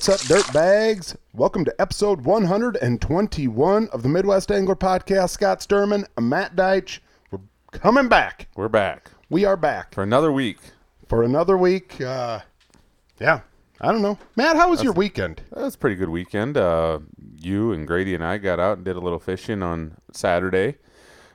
[0.00, 1.14] What's up, dirt bags?
[1.34, 5.28] Welcome to episode 121 of the Midwest Angler Podcast.
[5.28, 7.00] Scott Sturman, Matt Deitch.
[7.30, 7.40] We're
[7.72, 8.48] coming back.
[8.56, 10.56] We're back We are back for another week.
[11.06, 12.00] for another week.
[12.00, 12.40] Uh,
[13.20, 13.40] yeah,
[13.78, 14.18] I don't know.
[14.36, 15.42] Matt, how was your weekend?
[15.50, 16.56] That was a pretty good weekend.
[16.56, 17.00] Uh,
[17.38, 20.76] you and Grady and I got out and did a little fishing on Saturday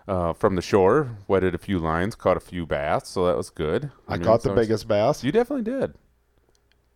[0.07, 1.16] uh, from the shore.
[1.27, 3.91] Wetted a few lines, caught a few bass, so that was good.
[4.07, 5.93] I mean, caught the so- biggest bass, You definitely did.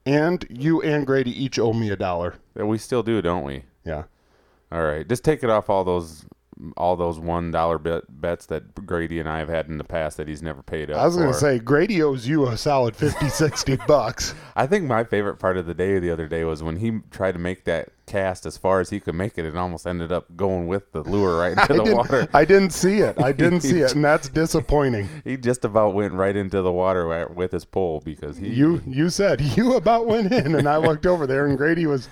[0.09, 2.35] And you and Grady each owe me a dollar.
[2.55, 3.63] We still do, don't we?
[3.85, 4.05] Yeah.
[4.71, 6.25] All right, just take it off all those
[6.75, 10.17] all those one dollar bet, bets that Grady and I have had in the past
[10.17, 10.99] that he's never paid up.
[10.99, 14.33] I was going to say, Grady owes you a solid 50, 60 bucks.
[14.55, 17.33] I think my favorite part of the day the other day was when he tried
[17.33, 20.35] to make that cast as far as he could make it and almost ended up
[20.35, 22.27] going with the lure right into the water.
[22.33, 23.21] I didn't see it.
[23.21, 25.07] I didn't see it, and that's disappointing.
[25.23, 29.09] He just about went right into the water with his pole because he You you
[29.09, 32.09] said you about went in, and I looked over there, and Grady was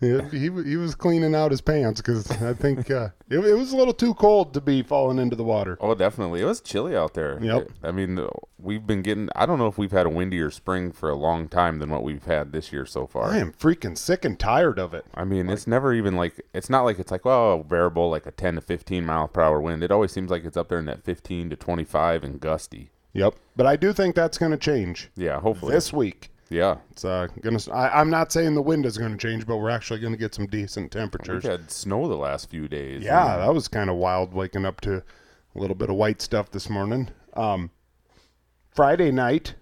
[0.00, 3.72] he he, he was cleaning out his pants because I think uh, it, it was
[3.72, 5.76] a little too cold to be falling into the water.
[5.80, 6.40] Oh, definitely.
[6.40, 7.38] It was chilly out there.
[7.42, 7.70] Yep.
[7.82, 8.20] I mean,
[8.58, 9.28] we've been getting.
[9.34, 12.02] I don't know if we've had a windier spring for a long time than what
[12.04, 13.30] we've had this year so far.
[13.30, 15.04] I am freaking sick and tired of it.
[15.14, 18.30] I mean, it's never even like it's not like it's like oh variable like a
[18.32, 19.82] 10 to 15 mile per hour wind.
[19.82, 22.90] It always seems like it's up there in that 15 to 25 and gusty.
[23.14, 25.72] Yep, but I do think that's going to change Yeah, hopefully.
[25.72, 26.30] this week.
[26.50, 26.76] Yeah.
[26.90, 27.58] It's uh, gonna.
[27.72, 30.18] I, I'm not saying the wind is going to change, but we're actually going to
[30.18, 31.34] get some decent temperatures.
[31.34, 31.66] We've temperatures.
[31.66, 33.02] had snow the last few days.
[33.02, 35.02] Yeah, that was kind of wild waking up to
[35.54, 37.10] a little bit of white stuff this morning.
[37.34, 37.70] Um,
[38.70, 39.54] Friday night,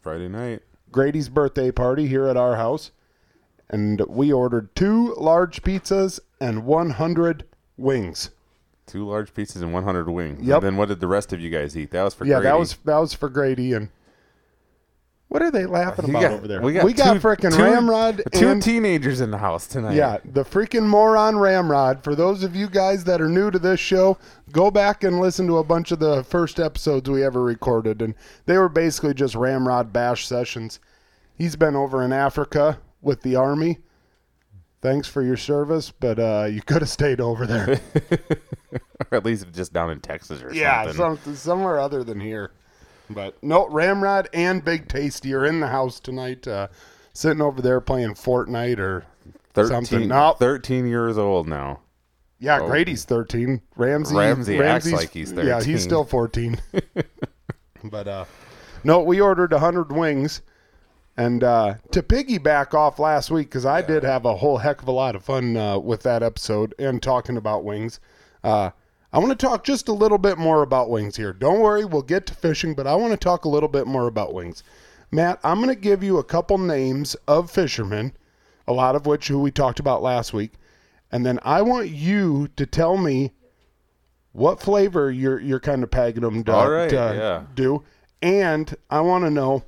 [0.00, 0.62] Friday night.
[0.90, 2.90] Grady's birthday party here at our house,
[3.70, 7.44] and we ordered two large pizzas and 100
[7.76, 8.30] wings.
[8.86, 10.46] Two large pizzas and 100 wings.
[10.46, 10.56] Yep.
[10.56, 11.90] And then what did the rest of you guys eat?
[11.90, 13.88] That was for Yeah, that was that was for Grady and.
[15.34, 16.62] What are they laughing about got- over there?
[16.62, 19.96] We got, two, frickin' two- Ramrod Two and teenagers in the house tonight.
[19.96, 22.04] yeah, the freaking moron Ramrod.
[22.04, 24.16] For those of you guys that are new to this show,
[24.52, 28.14] go back and listen to a bunch of the first episodes we ever recorded, and
[28.46, 30.78] they were basically just Ramrod bash sessions.
[31.34, 33.78] He's been over in Africa with the army.
[34.82, 37.80] Thanks for your service, but uh, you could have stayed over there.
[38.72, 41.24] or at least just down in Texas or yeah, something.
[41.24, 42.52] some, somewhere other than here.
[43.10, 46.68] But no, Ramrod and Big Tasty are in the house tonight, uh,
[47.12, 49.04] sitting over there playing Fortnite or
[49.52, 50.08] 13, something.
[50.08, 51.80] No, 13 years old now.
[52.38, 52.66] Yeah, Oh.
[52.66, 53.60] Grady's 13.
[53.76, 55.46] Ramsey Ramsey acts like he's 13.
[55.46, 56.58] Yeah, he's still 14.
[57.84, 58.24] but uh
[58.82, 60.42] no, we ordered 100 wings
[61.16, 64.88] and uh to piggyback off last week cuz I did have a whole heck of
[64.88, 68.00] a lot of fun uh with that episode and talking about wings.
[68.42, 68.70] Uh
[69.14, 71.32] I want to talk just a little bit more about wings here.
[71.32, 74.08] Don't worry, we'll get to fishing, but I want to talk a little bit more
[74.08, 74.64] about wings.
[75.12, 78.12] Matt, I'm going to give you a couple names of fishermen,
[78.66, 80.54] a lot of which who we talked about last week,
[81.12, 83.30] and then I want you to tell me
[84.32, 87.44] what flavor you're you're kind of pegging them to, right, to yeah.
[87.54, 87.84] do,
[88.20, 89.62] and I want to know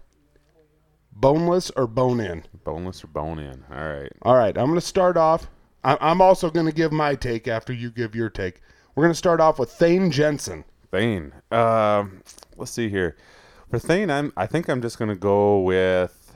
[1.12, 2.42] boneless or bone in.
[2.64, 3.62] Boneless or bone in.
[3.70, 4.12] All right.
[4.22, 5.46] All right, I'm going to start off.
[5.84, 8.60] I'm also going to give my take after you give your take.
[8.96, 10.64] We're going to start off with Thane Jensen.
[10.90, 11.32] Thane.
[11.52, 12.22] Um,
[12.56, 13.16] let's see here.
[13.70, 14.32] For Thane, I'm.
[14.36, 16.32] I think I'm just gonna go with.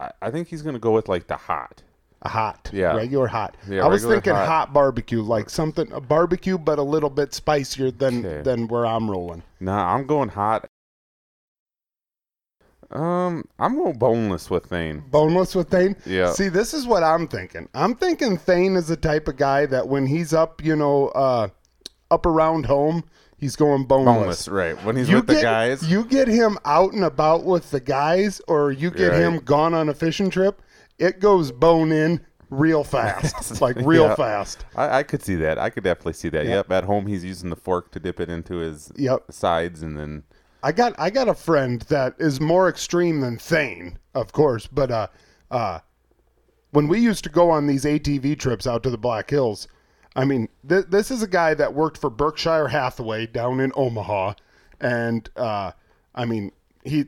[0.00, 1.82] I, I think he's gonna go with like the hot.
[2.22, 2.94] A hot, Yeah.
[2.96, 3.56] regular hot.
[3.68, 4.46] Yeah, I was thinking hot.
[4.48, 4.72] hot.
[4.72, 8.42] barbecue, like something a barbecue, but a little bit spicier than Okay.
[8.42, 9.42] than where I'm rolling.
[9.60, 10.66] Nah, I'm going hot.
[12.90, 15.02] Um, I'm going boneless with Thane.
[15.10, 15.96] Boneless with Thane.
[16.06, 16.32] Yeah.
[16.32, 17.68] See, this is what I'm thinking.
[17.74, 21.48] I'm thinking Thane is the type of guy that when he's up, you know, uh,
[22.12, 23.04] up around home,
[23.38, 24.46] he's going boneless.
[24.46, 24.84] Boneless, right?
[24.84, 25.82] When he's You with get, the guys.
[25.90, 29.20] You get him out and about with the guys, or you get Right.
[29.20, 30.60] him gone on a fishing trip.
[30.98, 32.20] It goes bone in
[32.50, 34.14] real fast, like real Yeah.
[34.14, 34.64] fast.
[34.76, 35.58] I, I could see that.
[35.58, 36.44] I could definitely see that.
[36.44, 36.56] Yeah.
[36.56, 36.70] Yep.
[36.72, 39.32] At home, he's using the fork to dip it into his Yep.
[39.32, 40.22] sides, and then
[40.62, 44.90] I got I got a friend that is more extreme than Thane, of course, but
[44.90, 45.06] uh
[45.50, 45.78] uh
[46.70, 49.66] when we used to go on these ATV trips out to the Black Hills,
[50.14, 54.34] I mean, th- this is a guy that worked for Berkshire Hathaway down in Omaha
[54.80, 55.72] and uh
[56.14, 56.52] I mean,
[56.84, 57.06] he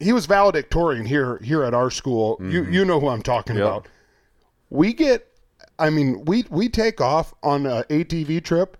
[0.00, 2.38] he was valedictorian here here at our school.
[2.40, 3.64] You you know who I'm talking Yep.
[3.64, 3.88] about.
[4.70, 5.28] We get
[5.78, 8.76] I mean, we we take off on a ATV trip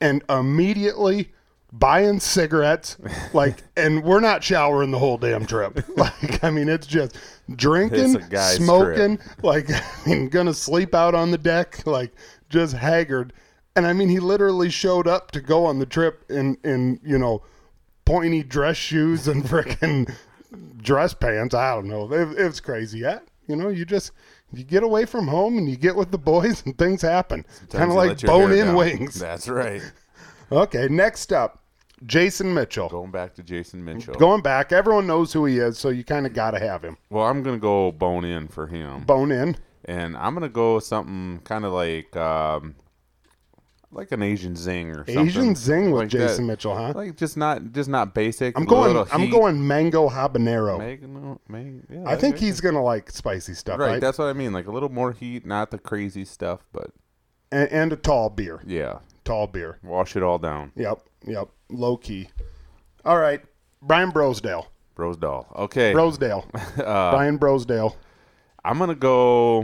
[0.00, 1.32] and immediately
[1.78, 2.96] buying cigarettes
[3.32, 5.84] like and we're not showering the whole damn trip.
[5.96, 7.16] Like I mean it's just
[7.56, 12.12] drinking, It's smoking, like I mean gonna sleep out on the deck like
[12.48, 13.32] just haggard.
[13.76, 17.18] And I mean he literally showed up to go on the trip in in, you
[17.18, 17.42] know,
[18.04, 20.14] pointy dress shoes and frickin'
[20.76, 21.54] dress pants.
[21.54, 22.12] I don't know.
[22.12, 23.00] It, it was crazy.
[23.00, 23.20] Yeah.
[23.46, 24.12] You know, you just
[24.52, 27.44] you get away from home and you get with the boys and things happen.
[27.70, 28.76] Kind of like let your hair bone in down.
[28.76, 29.14] wings.
[29.14, 29.82] That's right.
[30.52, 31.63] Okay, next up,
[32.06, 32.88] Jason Mitchell.
[32.88, 34.14] Going back to Jason Mitchell.
[34.14, 36.96] Going back, everyone knows who he is, so you kind of got to have him.
[37.10, 39.56] well, I'm gonna go bone in for him, Bone in.
[39.84, 42.74] and I'm gonna go something kind of like um,
[43.90, 45.18] like an Asian zing or something.
[45.26, 46.52] Asian zing with like Jason that.
[46.52, 46.92] Mitchell, huh?
[46.94, 48.58] Like just not just not basic.
[48.58, 49.06] I'm going.
[49.12, 50.78] I'm going mango habanero.
[50.78, 53.92] Mag- mag- yeah, I think he's gonna like spicy stuff, right.
[53.92, 54.00] right?
[54.00, 54.52] That's what I mean.
[54.52, 56.90] Like a little more heat, not the crazy stuff, but
[57.52, 58.60] and, and a tall beer.
[58.66, 59.78] yeah, Tall beer.
[59.82, 60.72] wash it all down.
[60.76, 61.00] Yep.
[61.26, 61.48] Yep.
[61.70, 62.28] Low key.
[63.04, 63.42] All right.
[63.82, 64.66] Brian Brosdahl.
[64.96, 65.54] Brosdahl.
[65.56, 65.92] Okay.
[65.92, 66.44] Brosdahl.
[66.78, 67.94] Uh, Brian Brosdahl.
[68.64, 69.62] I'm gonna go.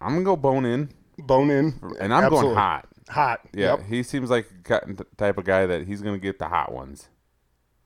[0.00, 0.88] I'm gonna go bone in,
[1.18, 1.74] Bone in.
[2.00, 2.40] and I'm Absolutely.
[2.42, 2.88] going hot.
[3.08, 3.40] Hot.
[3.52, 3.86] Yeah, Yep.
[3.88, 7.08] he seems like the type of guy that he's gonna get the hot ones.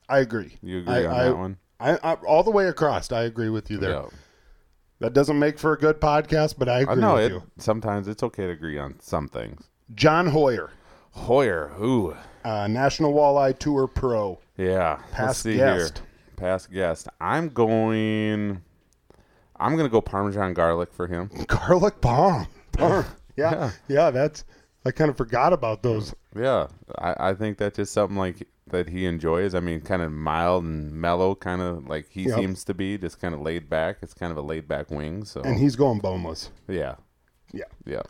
[0.09, 0.56] I agree.
[0.62, 1.56] You agree I, on I, that one?
[1.81, 3.91] I, I, all the way across, I agree with you there.
[3.91, 4.06] Yeah.
[5.01, 7.33] That doesn't make for a good podcast, but I I agree know with it.
[7.33, 7.43] you.
[7.59, 9.69] Sometimes it's okay to agree on some things.
[9.95, 10.71] John Hoyer,
[11.12, 15.00] Hoyer, ooh, uh, National Walleye Tour Pro, yeah.
[15.12, 15.99] Past guest.
[15.99, 16.06] here.
[16.37, 17.08] Past guest.
[17.20, 18.61] I'm going.
[19.56, 21.31] I'm gonna go Parmesan garlic for him.
[21.46, 22.46] Garlic Palm.
[22.73, 23.05] Palm.
[23.37, 23.70] Yeah, Yeah.
[23.88, 24.44] yeah, that's.
[24.87, 26.14] I kind of forgot about those.
[26.37, 26.67] Yeah,
[26.99, 29.55] I, I think that's just something like that he enjoys.
[29.55, 32.38] I mean, kind of mild and mellow, kind of like he Yep.
[32.38, 33.99] seems to be, just kind of laid back.
[34.02, 35.25] It's kind of a laid back wing.
[35.25, 36.50] So And he's going boneless.
[36.69, 36.96] yeah,
[37.52, 37.64] Yeah.
[37.87, 38.02] yeah.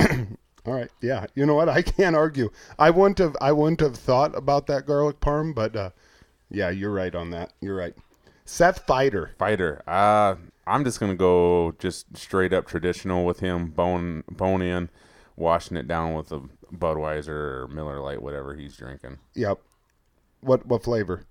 [0.64, 0.90] All right.
[1.00, 1.26] Yeah.
[1.34, 1.68] You know what?
[1.68, 2.50] I can't argue.
[2.78, 3.36] I wouldn't have.
[3.40, 5.90] I wouldn't have thought about that garlic parm, but uh,
[6.50, 7.52] yeah, you're right on that.
[7.60, 7.94] You're right.
[8.44, 9.30] Seth Feider.
[9.38, 9.80] Feider.
[9.86, 10.36] Uh
[10.66, 14.90] I'm just gonna go just straight up traditional with him, bone bone in,
[15.36, 16.42] washing it down with a
[16.72, 19.18] Budweiser or Miller Lite, whatever he's drinking.
[19.34, 19.58] Yep.
[20.40, 21.24] What what flavor?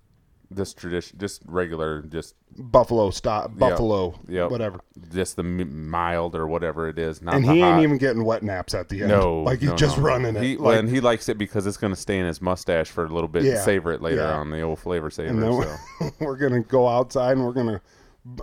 [0.54, 3.56] Just tradition, just regular, just Buffalo stop.
[3.58, 4.18] Buffalo.
[4.28, 4.50] Yep.
[4.50, 4.80] Whatever.
[5.12, 7.22] just the mild or whatever it is.
[7.22, 9.08] Not And he ain't even getting wet naps at the end.
[9.10, 10.04] No, Like he's no, just no.
[10.04, 10.42] running it.
[10.42, 13.04] He, like, and he likes it because it's going to stay in his mustache for
[13.04, 13.44] a little bit.
[13.44, 14.34] Yeah, and savor it later yeah.
[14.34, 15.28] on the old flavor saver.
[15.30, 15.62] and then
[16.00, 16.10] so.
[16.24, 17.80] we're gonna go outside and we're gonna.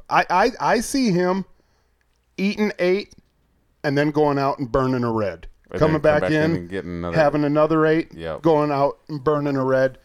[0.09, 1.45] I, I I see him
[2.37, 3.13] eating eight,
[3.83, 5.47] and then going out and burning a red.
[5.71, 7.15] And Coming come back, in, and getting another.
[7.15, 8.41] having another eight, Yep.
[8.41, 9.99] going out and burning a red.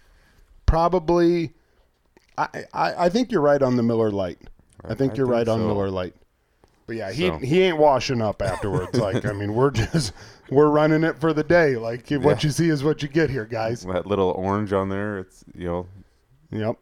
[0.67, 1.55] Probably,
[2.37, 4.39] I, I I think you're right on the Miller Lite.
[4.85, 5.61] I think I you're think right on.
[5.67, 6.15] Miller Lite.
[6.87, 8.99] But yeah, he So- he ain't washing up afterwards.
[8.99, 10.13] like I mean, we're just
[10.51, 11.77] we're running it for the day.
[11.77, 13.83] Like what you see is what you get here, guys.
[13.83, 15.19] that little orange on there.
[15.19, 15.87] It's you know
[16.51, 16.77] Yep.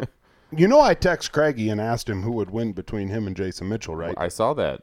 [0.56, 3.68] you know, I text Craigie and asked him who would win between him and Jason
[3.68, 4.14] Mitchell, right?
[4.16, 4.82] I saw that.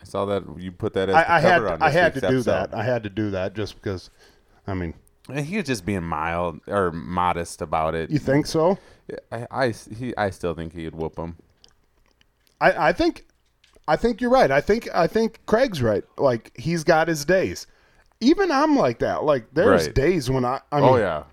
[0.00, 2.42] I saw that you put that as the I, I had I had to do
[2.42, 2.74] that.
[2.74, 4.10] I had to do that just because.
[4.68, 4.94] I mean,
[5.34, 8.10] he was just being mild or modest about it.
[8.10, 8.78] you think so?
[9.32, 11.36] I, I, he, I still think he'd whoop him.
[12.60, 13.26] I, I think
[13.88, 14.50] I think you're right.
[14.50, 16.04] I think I think Craig's right.
[16.16, 17.66] Like he's got his days.
[18.20, 19.24] Even I'm like that.
[19.24, 19.94] Like there's Right.
[19.94, 21.24] days when I I oh, mean oh yeah,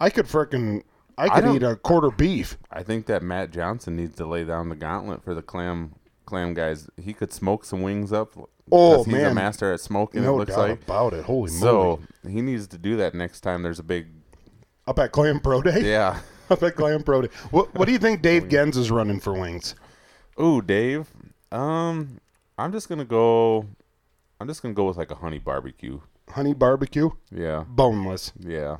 [0.00, 0.82] I could frickin'
[1.18, 2.56] I I could don't- eat a quarter beef.
[2.70, 5.94] I think that Matt Johnson needs to lay down the gauntlet for the clam
[6.24, 6.88] clam guys.
[7.00, 8.32] He could smoke some wings up.
[8.72, 9.34] Oh, 'cause he's a man.
[9.34, 10.22] master at smoking.
[10.22, 10.82] No it looks doubt like.
[10.82, 11.24] about it.
[11.24, 12.34] Holy So moly!
[12.34, 14.06] he needs to do that next time there's a big
[14.86, 15.80] Up at Clam Pro Day.
[15.90, 16.20] yeah.
[16.50, 17.28] Up at Clam Pro Day.
[17.50, 19.74] What What do you think Dave Genz is running for wings?
[20.40, 21.08] Ooh, Dave.
[21.52, 22.18] Um,
[22.58, 23.66] I'm just gonna go.
[24.40, 26.00] I'm just gonna go with like a honey barbecue.
[26.30, 28.32] Honey barbecue, Yeah, boneless.
[28.40, 28.78] yeah,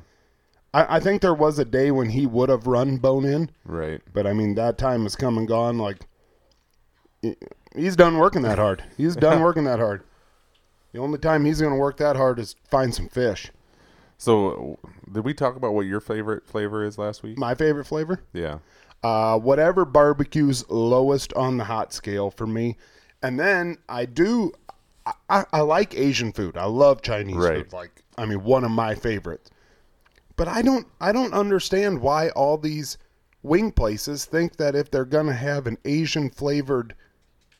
[0.73, 4.01] I, I think there was a day when he would have run bone in, right.
[4.13, 5.77] but I mean that time has come and gone.
[5.77, 5.99] Like
[7.75, 8.83] he's done working that hard.
[8.97, 10.03] He's done working that hard.
[10.93, 13.51] The only time he's going to work that hard is find some fish.
[14.17, 14.79] So,
[15.11, 17.37] did we talk about what your favorite flavor is last week?
[17.37, 18.59] My favorite flavor, Yeah.
[19.03, 22.77] uh, whatever barbecue's lowest on the hot scale for me.
[23.21, 24.53] And then I do,
[25.29, 26.55] I, I, like Asian food.
[26.55, 27.65] I love Chinese Right.
[27.65, 27.73] food.
[27.73, 29.49] Like I mean, one of my favorites.
[30.37, 32.97] But I don't, I don't understand why all these
[33.43, 36.95] wing places think that if they're gonna have an Asian flavored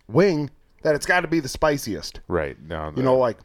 [0.07, 0.49] wing,
[0.83, 2.21] that it's got to be the spiciest.
[2.27, 2.61] Right.
[2.61, 2.93] No.
[2.95, 3.37] You know, like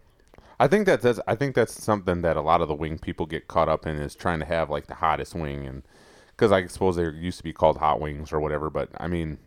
[0.59, 3.27] I think that that's I think that's something that a lot of the wing people
[3.27, 5.83] get caught up in is trying to have like the hottest wing and
[6.29, 8.71] because I suppose they used to be called hot wings or whatever.
[8.71, 9.39] But I mean,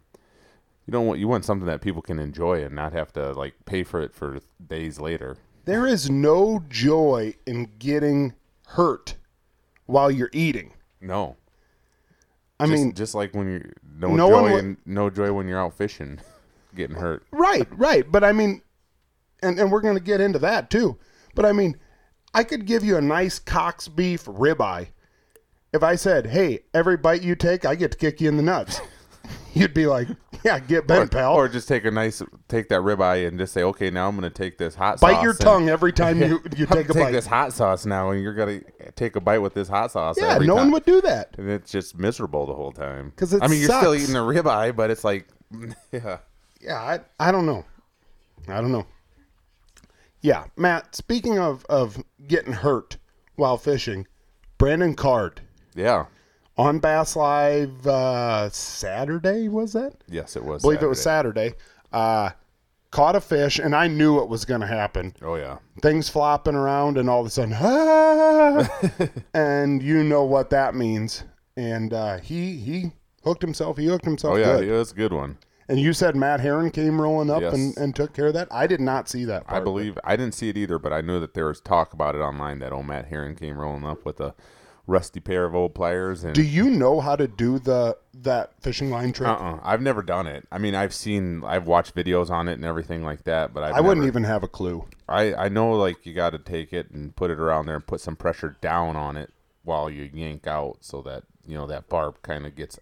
[0.86, 3.54] you don't want you want something that people can enjoy and not have to like
[3.66, 5.38] pay for it for days later.
[5.66, 8.34] there is no joy in getting
[8.68, 9.16] hurt
[9.86, 10.74] while you're eating.
[11.00, 11.38] No.
[12.60, 15.60] I just, mean, just like when you no, No joy one no joy when you're
[15.60, 16.20] out fishing,
[16.76, 17.24] getting hurt.
[17.32, 18.10] Right, right.
[18.12, 18.62] But I mean,
[19.42, 20.98] and, and we're going to get into that too.
[21.36, 21.78] But I mean,
[22.34, 24.88] I could give you a nice Cox beef ribeye.
[25.74, 28.44] If I said, hey, every bite you take, I get to kick you in the
[28.44, 28.80] nuts.
[29.54, 30.08] You'd be like,
[30.44, 31.34] Yeah, get bent, or, pal.
[31.36, 34.30] or just take a nice take that ribeye and just say, okay, now I'm going
[34.32, 35.24] to take this hot bite sauce.
[35.24, 37.12] your and- tongue every time you, you take a gonna bite.
[37.12, 38.62] this hot sauce now, and you're gonna
[38.96, 40.16] take a bite with this hot sauce.
[40.20, 40.56] yeah, no time.
[40.56, 41.36] one would do that.
[41.38, 43.10] and it's just miserable the whole time.
[43.12, 44.04] Because I mean, you're still sucks.
[44.04, 45.28] eating a ribeye, but it's like,
[45.92, 46.18] yeah,
[46.64, 47.66] Yeah, I, I don't know.
[48.48, 48.86] I don't know.
[50.22, 52.98] Yeah, Matt, speaking of, of getting hurt
[53.36, 54.08] while fishing,
[54.58, 55.42] Brandon Card
[55.76, 56.06] yeah,
[56.58, 59.94] on Bass Live uh, Saturday, was that?
[60.08, 60.64] yes, it was.
[60.64, 61.54] I believe it was Saturday.
[61.92, 62.30] Uh,
[62.92, 65.14] caught a fish, and I knew it was going to happen.
[65.22, 69.10] Oh yeah, Things flopping around, and all of a sudden, ah!
[69.34, 71.26] and you know what that means.
[71.58, 72.92] And uh, he he
[73.26, 73.78] hooked himself.
[73.78, 74.70] He hooked himself oh yeah, good.
[74.70, 75.38] it was a good one.
[75.74, 77.54] And you said Matt Herren came rolling up Yes.
[77.56, 78.48] and, and took care of that.
[78.52, 79.42] I did not see that.
[79.48, 79.64] I Part.
[79.64, 82.20] believe I didn't see it either, but I knew that there was talk about it
[82.20, 84.36] online that old Matt Herren came rolling up with a
[84.86, 86.36] rusty pair of old pliers and.
[86.36, 89.30] Do you know how to do the that fishing line trick?
[89.30, 89.62] uh-uh.
[89.64, 90.46] I've never done it.
[90.52, 93.74] I mean, I've seen, I've watched videos on it and everything like that, but I've
[93.74, 94.86] I wouldn't never- even have a clue.
[95.10, 97.88] I, I know like you got to take it and put it around there and
[97.88, 99.32] put some pressure down on it
[99.64, 102.78] while you yank out so that you know that barb kind of gets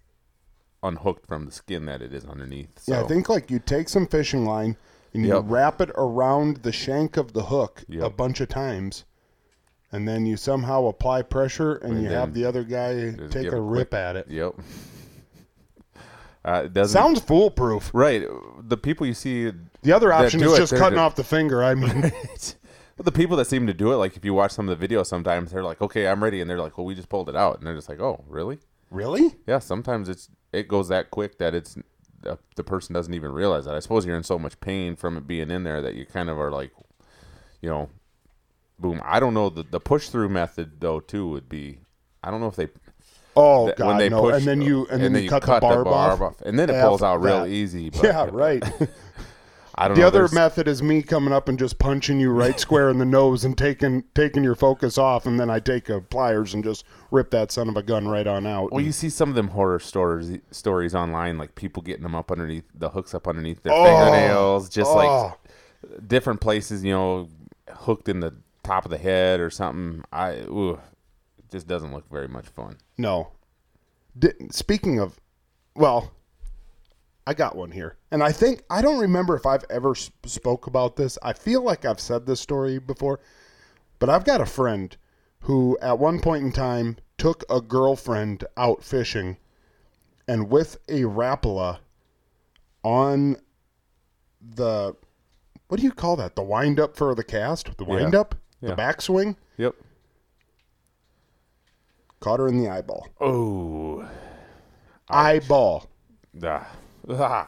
[0.84, 2.70] unhooked from the skin that it is underneath.
[2.80, 4.78] So, Yeah, I think like you take some fishing line
[5.14, 5.44] and you Yep.
[5.48, 9.04] wrap it around the shank of the hook a bunch of times,
[9.92, 13.60] and then you somehow apply pressure and, And you have the other guy take a
[13.62, 14.28] rip at it.
[14.30, 14.54] Yep.
[16.44, 17.92] Uh, it doesn't Sounds foolproof.
[17.94, 18.26] right.
[18.68, 19.52] The people you see,
[19.84, 21.64] The other option is it, just cutting ju- off the finger.
[21.64, 22.12] I mean,
[22.98, 25.06] the people that seem to do it, like if you watch some of the videos,
[25.06, 27.60] sometimes they're like, "Okay, I'm ready," and they're like, "Well, we just pulled it out,"
[27.60, 28.58] and they're just like, "Oh, really?"
[28.92, 29.36] Really?
[29.48, 29.58] Yeah.
[29.60, 31.76] Sometimes it's it goes that quick that it's
[32.22, 33.74] the, the person doesn't even realize that.
[33.74, 36.30] I suppose you're in so much pain from it being in there that you kind
[36.30, 36.72] of are like,
[37.62, 37.90] you know,
[38.78, 39.02] boom.
[39.04, 41.80] I don't know the the push through method though too would be.
[42.24, 42.68] I don't know if they
[43.36, 44.22] Oh that god, no!
[44.22, 46.42] push and then you and, then, you cut, the barb, off.
[46.42, 47.90] and then it pulls out real easy.
[47.92, 48.64] But Yeah, right.
[49.76, 50.08] I don't the know.
[50.08, 53.06] other there's- method is me coming up and just punching you right square in the
[53.06, 56.84] nose and taking taking your focus off, and then I take a pliers and just
[57.10, 58.72] rip that son of a gun right on out.
[58.72, 62.32] Well, you see some of them horror stories stories online, like people getting them up
[62.32, 63.84] underneath the hooks up underneath their Oh.
[63.84, 64.96] fingernails, just Oh.
[64.96, 67.30] like different places, you know,
[67.70, 70.04] hooked in the top of the head or something.
[70.12, 70.72] I ooh,
[71.40, 72.78] it just doesn't look very much fun.
[72.98, 73.30] No.
[74.20, 75.20] Di speaking of,
[75.76, 76.12] well,
[77.28, 80.66] I got one here, and I think I don't remember if I've ever sp- spoke
[80.68, 81.18] about this.
[81.22, 83.20] I feel like I've said this story before,
[84.00, 84.96] but I've got a friend
[85.42, 89.38] who, at one point in time, took a girlfriend out fishing,
[90.28, 91.80] and with a Rapala
[92.84, 93.38] on
[94.42, 94.96] the
[95.68, 96.36] what do you call that?
[96.36, 98.76] The wind up for the cast, the wind up, the Yeah.
[98.76, 99.36] backswing.
[99.58, 99.76] Yep.
[102.20, 103.08] Caught her in the eyeball.
[103.22, 104.06] Oh.
[105.10, 105.88] Eyeball.
[106.44, 106.68] Ah.
[107.10, 107.48] I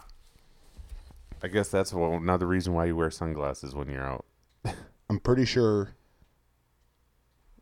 [1.51, 4.25] guess that's one, another reason why you wear sunglasses when you're out.
[5.09, 5.89] I'm pretty sure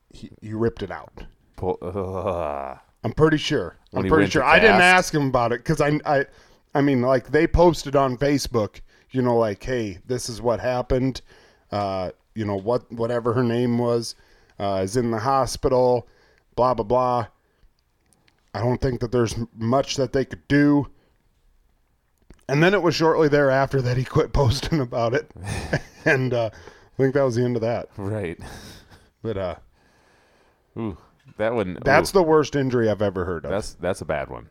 [0.09, 1.23] he, you ripped it out.
[1.55, 2.81] Pull, ah.
[3.03, 3.75] I'm pretty sure.
[3.93, 4.43] I'm pretty sure.
[4.43, 6.25] I didn't ask him about it because I, I,
[6.75, 8.81] I mean, like they posted on Facebook,
[9.11, 11.21] you know, like, hey, this is what happened.
[11.71, 14.15] Uh, you know what, whatever her name was,
[14.59, 16.07] uh, is in the hospital.
[16.55, 17.27] Blah blah blah.
[18.53, 20.87] I don't think that there's much that they could do.
[22.51, 25.31] And then it was shortly thereafter that he quit posting about it,
[26.05, 27.89] and uh, I think that was the end of that.
[27.97, 28.39] Right.
[29.23, 29.55] But uh,
[30.77, 30.97] Ooh.
[31.37, 31.77] That one.
[31.83, 33.51] that's ooh, the worst injury I've ever heard of.
[33.51, 34.49] that's that's a bad one.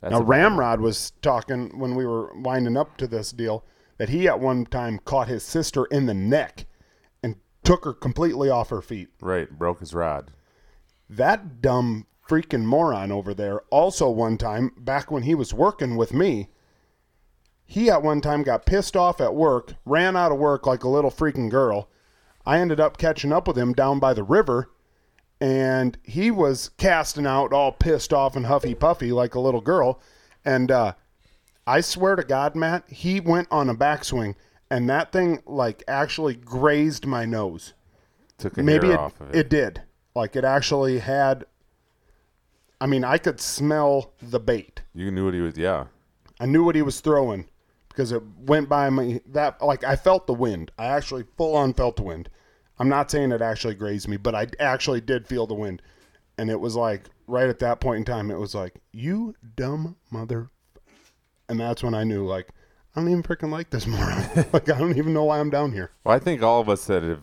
[0.00, 0.38] That's Now bad one.
[0.38, 3.64] Ramrod was talking when we were winding up to this deal
[3.98, 6.66] that he at one time caught his sister in the neck
[7.22, 9.08] and took her completely off her feet.
[9.20, 10.30] Right, broke his rod.
[11.08, 16.12] That dumb freaking moron over there also one time back when he was working with
[16.12, 16.48] me
[17.66, 20.88] he at one time got pissed off at work, ran out of work like a
[20.88, 21.88] little freaking girl.
[22.46, 24.70] I ended up catching up with him down by the river
[25.40, 30.00] and he was casting out all pissed off and huffy puffy like a little girl
[30.44, 30.92] and uh
[31.66, 34.34] I swear to God, Matt, he went on a backswing
[34.70, 37.72] and that thing like actually grazed my nose.
[38.36, 39.82] Took a Maybe it, off of it did.
[40.14, 41.46] Like it actually had
[42.80, 44.82] I mean, I could smell the bait.
[44.94, 45.56] You knew what he was.
[45.56, 45.86] Yeah.
[46.38, 47.48] I knew what he was throwing
[47.94, 50.72] because it went by me that like I felt the wind.
[50.78, 52.28] I actually full on felt the wind.
[52.78, 55.80] I'm not saying it actually grazed me, but I actually did feel the wind.
[56.36, 59.96] And it was like right at that point in time it was like, "You dumb
[60.10, 60.50] mother."
[61.48, 62.48] And that's when I knew like
[62.96, 64.24] I don't even freaking like this moron.
[64.52, 65.92] like I don't even know why I'm down here.
[66.02, 67.22] Well, I think all of us that have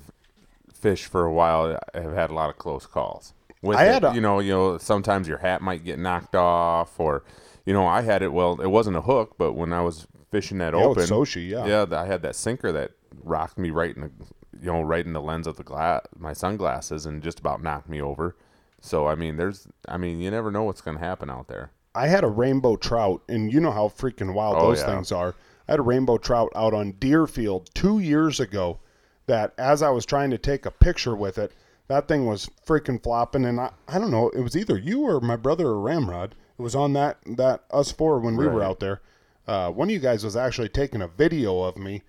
[0.74, 3.34] fished for a while have had a lot of close calls.
[3.62, 3.94] With I it.
[3.94, 7.24] had a- you know, you know, sometimes your hat might get knocked off, or
[7.66, 8.32] you know, I had it.
[8.34, 11.66] Well, it wasn't a hook, but when I was fishing that Yeah, open, Sochi, yeah.
[11.66, 12.92] yeah, I had that sinker that
[13.24, 14.12] rocked me right in the,
[14.60, 17.90] you know, right in the lens of the glass, my sunglasses, and just about knocked
[17.90, 18.36] me over.
[18.80, 21.72] So I mean, there's, I mean, you never know what's going to happen out there.
[21.94, 24.86] I had a rainbow trout, and you know how freaking wild Oh, those yeah.
[24.88, 25.36] things are.
[25.68, 28.80] I had a rainbow trout out on Deerfield two years ago.
[29.28, 31.52] That as I was trying to take a picture with it,
[31.88, 35.22] that thing was freaking flopping, and I, I don't know, it was either you or
[35.22, 36.36] my brother or Ramrod.
[36.58, 39.02] It was on that that us four when we were out there.
[39.48, 42.04] Uh, one of you guys was actually taking a video of me,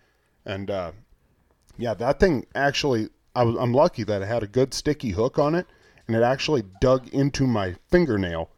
[0.44, 0.92] and uh,
[1.78, 5.38] yeah, that thing actually, I was I'm lucky that it had a good sticky hook
[5.38, 5.66] on it,
[6.06, 8.50] and it actually dug into my fingernail,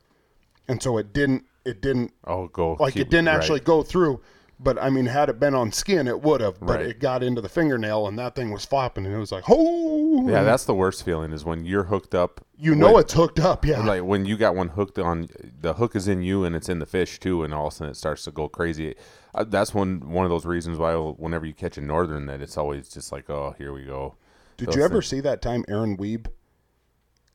[0.69, 3.37] and so it didn't it didn't Oh, go like keep- it didn't right.
[3.37, 4.21] actually go through.
[4.61, 6.61] But I mean, had it been on skin, it would have.
[6.61, 6.87] But Right.
[6.87, 10.29] it got into the fingernail, and that thing was flopping, and it was like, oh,
[10.29, 12.41] Yeah, that's the worst feeling is when you're hooked up.
[12.57, 13.65] you know with- it's hooked up.
[13.67, 15.29] Yeah, like when you got one hooked on
[15.61, 17.77] the hook is in you and it's in the fish too and all of a
[17.77, 18.95] sudden it starts to go crazy
[19.35, 22.57] uh, that's one one of those reasons why whenever you catch a northern that it's
[22.57, 24.15] always just like oh here we go
[24.57, 25.07] Did those you ever things.
[25.09, 26.27] see that time Aaron Weeb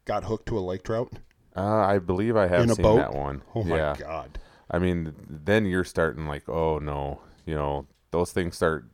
[0.05, 1.11] got hooked to a lake trout
[1.57, 2.95] uh, i believe i have in a seen boat?
[2.97, 4.39] that one Oh my yeah god!
[4.71, 8.85] I mean then you're starting like oh no you know those things start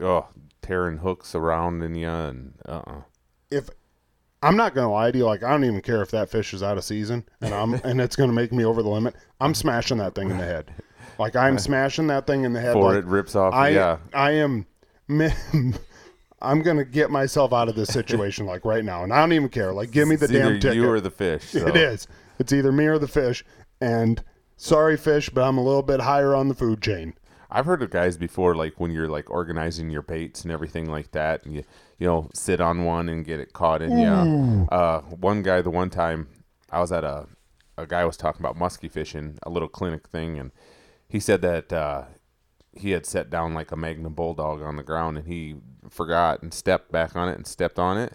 [0.00, 0.26] oh
[0.60, 3.02] tearing hooks around in you and uh-uh
[3.50, 3.68] If
[4.42, 6.64] I'm not gonna lie to you, like I don't even care if that fish is
[6.64, 9.14] out of season, and I'm and it's gonna make me over the limit.
[9.40, 10.72] I'm smashing that thing in the head.
[11.18, 12.74] Like I'm smashing that thing in the head.
[12.74, 14.66] before like, it rips off I yeah I am.
[16.42, 19.48] I'm gonna get myself out of this situation like right now, and I don't even
[19.48, 19.72] care.
[19.72, 20.76] Like, give me the it's damn either ticket.
[20.76, 21.66] you or the fish so.
[21.66, 22.08] It is.
[22.40, 23.44] It's either me or the fish.
[23.80, 24.22] And
[24.56, 27.14] sorry, fish, but I'm a little bit higher on the food chain.
[27.50, 31.12] I've heard of guys before, like when you're like organizing your baits and everything like
[31.12, 31.64] that, and you
[31.98, 35.70] you know sit on one and get it caught in Yeah, Uh, one guy, the
[35.70, 36.28] one time
[36.70, 37.26] I was at a
[37.76, 40.50] a guy was talking about musky fishing, a little clinic thing, and
[41.08, 42.04] he said that uh,
[42.74, 45.56] he had set down like a Magnum bulldog on the ground, and he
[45.90, 48.14] forgot and stepped back on it and stepped on it,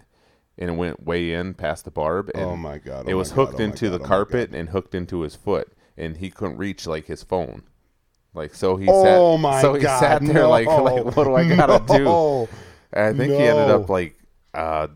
[0.56, 2.28] and it went way in past the barb.
[2.34, 4.52] And Oh my God, oh it was God, hooked oh into God, the oh carpet
[4.52, 7.64] and hooked into his foot, and he couldn't reach like his phone.
[8.34, 10.48] Like so he Oh sat, my so he God, sat there no.
[10.48, 12.48] like, like what do I gotta do?
[12.92, 14.16] And I think he ended up like
[14.54, 14.88] uh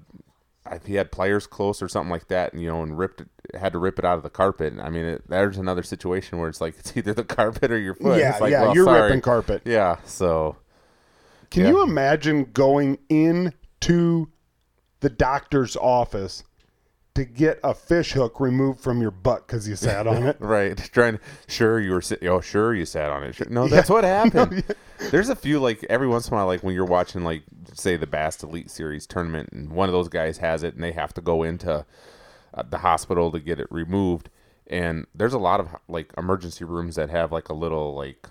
[0.86, 3.72] he had pliers close or something like that, and you know, and ripped it, had
[3.72, 4.72] to rip it out of the carpet.
[4.80, 7.94] I mean, it, there's another situation where it's like it's either the carpet or your
[7.94, 8.18] foot.
[8.18, 9.02] Yeah, it's like, yeah, well, you're sorry.
[9.02, 9.62] ripping carpet.
[9.66, 10.56] Yeah, so
[11.50, 11.68] Can Yeah.
[11.70, 14.28] you imagine going into
[15.00, 16.44] the doctor's office
[17.14, 20.36] to get a fish hook removed from your butt because you sat on it?
[20.40, 21.18] right, trying.
[21.46, 22.00] Sure, you were.
[22.00, 23.34] sit- Oh, sure, you sat on it.
[23.34, 23.46] Sure.
[23.50, 24.64] No, that's what happened.
[25.10, 27.42] There's a few like every once in a while, like when you're watching like
[27.74, 30.92] say the Bass Elite Series tournament, and one of those guys has it, and they
[30.92, 31.84] have to go into
[32.54, 34.30] uh, the hospital to get it removed.
[34.68, 38.28] And there's a lot of like emergency rooms that have like a little like.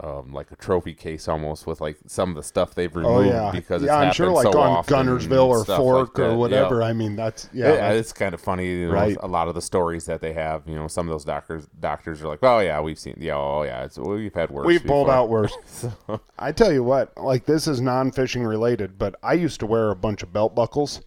[0.00, 3.30] Um, like a trophy case almost with like some of the stuff they've removed Oh
[3.30, 3.98] yeah, because it's yeah.
[3.98, 6.82] I'm sure like so on Guntersville or Fork like or whatever.
[6.82, 7.72] I mean, that's yeah.
[7.74, 8.66] Yeah, it's kind of funny.
[8.66, 9.16] You know, Right.
[9.20, 12.22] A lot of the stories that they have, you know, some of those doctors doctors
[12.22, 13.16] are like, "Oh yeah, we've seen.
[13.18, 14.66] Yeah, oh yeah, it's, we've had worse.
[14.66, 15.52] We've pulled out worse.
[16.38, 19.96] I tell you what, like this is non-fishing related, but I used to wear a
[19.96, 21.00] bunch of belt buckles,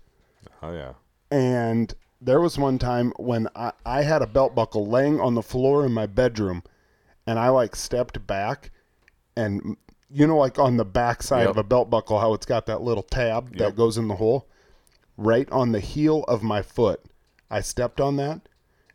[0.61, 0.93] Oh yeah,
[1.31, 5.43] and there was one time when I, I had a belt buckle laying on the
[5.43, 6.63] floor in my bedroom,
[7.27, 8.71] and I like stepped back,
[9.35, 9.77] and
[10.11, 11.49] you know, like on the back side Yep.
[11.51, 14.47] of a belt buckle, how it's got that little tab that goes in the hole,
[15.17, 17.01] right on the heel of my foot.
[17.49, 18.47] I stepped on that,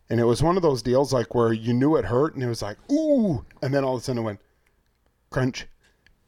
[0.09, 2.48] and it was one of those deals like where you knew it hurt, and it
[2.48, 4.40] was like ooh, and then all of a sudden it went
[5.31, 5.66] crunch,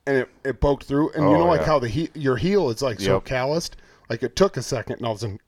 [0.06, 1.66] and it, it poked through, and you Oh, know like yeah.
[1.66, 3.76] how the he- your heel is like so calloused,
[4.10, 5.38] like it took a second, and all of a sudden,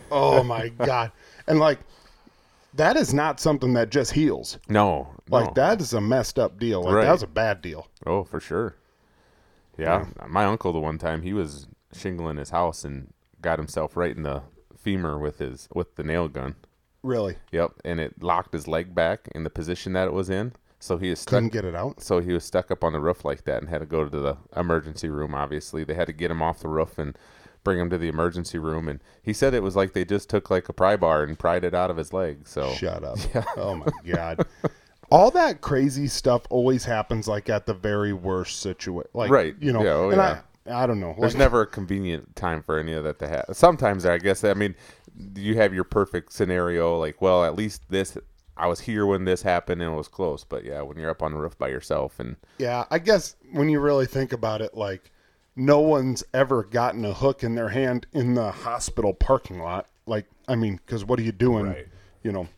[0.10, 1.12] oh my god,
[1.46, 1.78] and like
[2.74, 4.58] that is not something that just heals.
[4.68, 5.52] no, Like no.
[5.54, 6.82] that is a messed up deal.
[6.82, 7.04] Like Right.
[7.04, 7.88] that was a bad deal.
[8.06, 8.76] Oh, for sure.
[9.78, 14.14] Yeah, my uncle the one time he was shingling his house and got himself right
[14.16, 14.42] in the
[14.76, 16.54] femur with his with the nail gun.
[17.02, 20.52] Really, Yep, and it locked his leg back in the position that it was in.
[20.78, 22.00] So he was stuck couldn't get it out.
[22.00, 24.10] so he was stuck up on the roof like that and had to go to
[24.20, 27.16] the emergency room obviously they had to get him off the roof and
[27.64, 30.50] bring him to the emergency room and he said it was like they just took
[30.50, 33.18] like a pry bar and pried it out of his leg so Shut up.
[33.34, 33.44] Yeah.
[33.56, 34.46] Oh my god.
[35.10, 39.10] All that crazy stuff always happens like at the very worst situation.
[39.14, 39.54] Like Right.
[39.60, 39.82] you know.
[39.82, 40.40] Yeah, oh, and yeah.
[40.66, 41.14] I I don't know.
[41.18, 44.44] there's Like, never a convenient time for any of that to happen sometimes i guess
[44.44, 44.76] i mean
[45.34, 48.16] you have your perfect scenario like well at least this
[48.56, 51.20] i was here when this happened and it was close but yeah when you're up
[51.22, 54.76] on the roof by yourself and yeah, I guess when you really think about it,
[54.76, 55.10] like
[55.54, 59.86] no one's ever gotten a hook in their hand in the hospital parking lot.
[60.06, 61.66] Like, I mean, because what are you doing?
[61.66, 61.88] Right.
[62.22, 62.48] You know,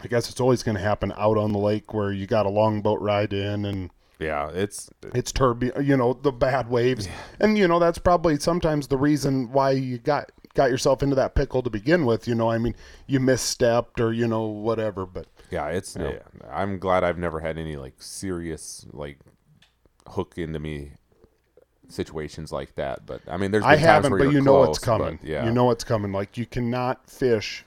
[0.00, 2.50] I guess it's always going to happen out on the lake where you got a
[2.50, 7.08] long boat ride in and Yeah, it's uh, it's turbulent, you know, the bad waves.
[7.40, 11.34] And you know, that's probably sometimes the reason why you got got yourself into that
[11.34, 12.50] pickle to begin with, you know.
[12.50, 12.74] I mean,
[13.06, 15.96] you misstepped or you know whatever, but yeah, it's.
[15.96, 16.18] Yeah.
[16.50, 19.18] I'm glad I've never had any like serious like
[20.06, 20.92] hook into me
[21.88, 23.06] situations like that.
[23.06, 25.18] But I mean, there's been I haven't, where but you know it's coming.
[25.22, 26.12] yeah, You know it's coming.
[26.12, 27.64] Like you cannot fish.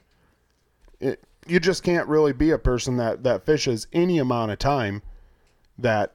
[0.99, 5.01] It, you just can't really be a person that that fishes any amount of time
[5.77, 6.13] that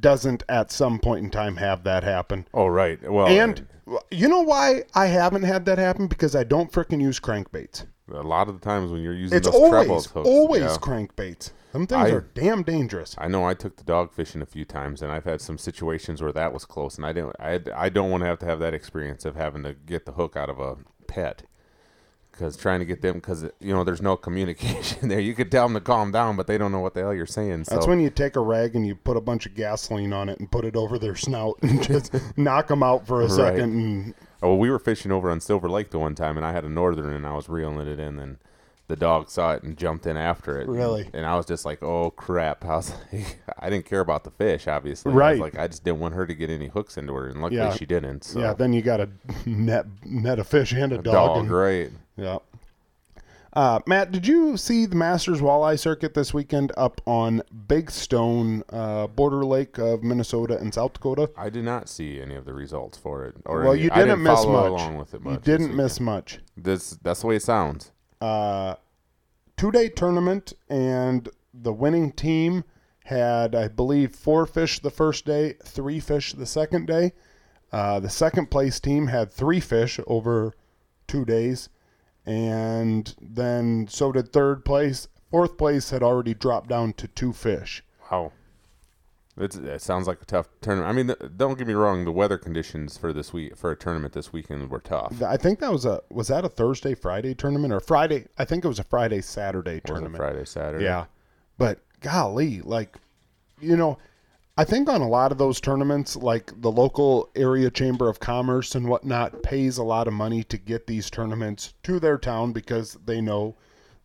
[0.00, 2.46] doesn't at some point in time have that happen.
[2.54, 2.98] Oh right.
[3.10, 3.66] Well, And
[4.10, 6.06] you know why I haven't had that happen?
[6.06, 7.86] Because I don't frickin' use crankbaits.
[8.10, 10.76] A lot of the times when you're using It's those always trebles hooks, always yeah.
[10.80, 11.52] crankbaits.
[11.72, 13.14] Them things I- are damn dangerous.
[13.18, 16.20] I know I took the dog fishing a few times, and I've had some situations
[16.20, 17.36] where that was close, and I didn't.
[17.40, 20.12] I I don't want to have to have that experience of having to get the
[20.12, 21.44] hook out of a pet,
[22.30, 25.20] because trying to get them, because you know there's no communication there.
[25.20, 27.24] You could tell them to calm down, but they don't know what the hell you're
[27.24, 27.64] saying.
[27.64, 30.28] So That's when you take a rag and you put a bunch of gasoline on
[30.28, 33.30] it and put it over their snout and just knock them out for a Right.
[33.30, 33.62] second.
[33.74, 36.52] And Oh, well, we were fishing over on Silver Lake the one time, and I
[36.52, 38.38] had a northern, and I was reeling it in, and
[38.88, 40.68] the dog saw it and jumped in after it.
[40.68, 41.08] Really?
[41.14, 44.30] And I was just like, "Oh crap!" I was like, I didn't care about the
[44.32, 45.12] fish, obviously.
[45.12, 45.30] I Right.
[45.32, 47.60] was like, I just didn't want her to get any hooks into her, and luckily
[47.60, 47.72] Yeah.
[47.74, 48.24] she didn't.
[48.24, 48.40] So.
[48.40, 49.08] yeah, then you got a
[49.46, 51.04] net net a fish and a, dog.
[51.14, 51.90] dog, and- right?
[52.16, 52.38] Yeah.
[53.54, 58.62] Uh, Matt, did you see the Masters Walleye Circuit this weekend up on Big Stone,
[58.70, 61.30] uh, border lake of Minnesota and South Dakota?
[61.36, 63.36] I did not see any of the results for it.
[63.44, 64.68] Or well, any- you I didn't, miss much.
[64.68, 65.34] along with it much.
[65.34, 66.38] you didn't miss much.
[66.56, 66.98] This.
[67.02, 67.92] That's the way it sounds.
[68.22, 68.76] Uh,
[69.58, 72.64] two day tournament, and the winning team
[73.04, 77.12] had, I believe, four fish the first day, three fish the second day.
[77.70, 80.54] Uh, the second place team had three fish over
[81.06, 81.68] two days,
[82.26, 85.08] and then so did third place.
[85.30, 87.82] Fourth place had already dropped down to two fish.
[88.10, 88.32] Wow.
[89.38, 90.90] It's, it sounds like a tough tournament.
[90.90, 92.04] I mean, th- don't get me wrong.
[92.04, 95.22] The weather conditions for this week for a tournament this weekend were tough.
[95.22, 98.26] I think that was a was that a Thursday Friday tournament or Friday?
[98.38, 100.16] I think it was a Friday Saturday Or was it tournament.
[100.18, 100.84] Friday, Saturday?
[100.84, 101.06] Yeah.
[101.56, 102.96] But golly, like,
[103.58, 103.96] you know,
[104.56, 108.74] I think on a lot of those tournaments, like the local area chamber of commerce
[108.74, 112.98] and whatnot pays a lot of money to get these tournaments to their town because
[113.06, 113.56] they know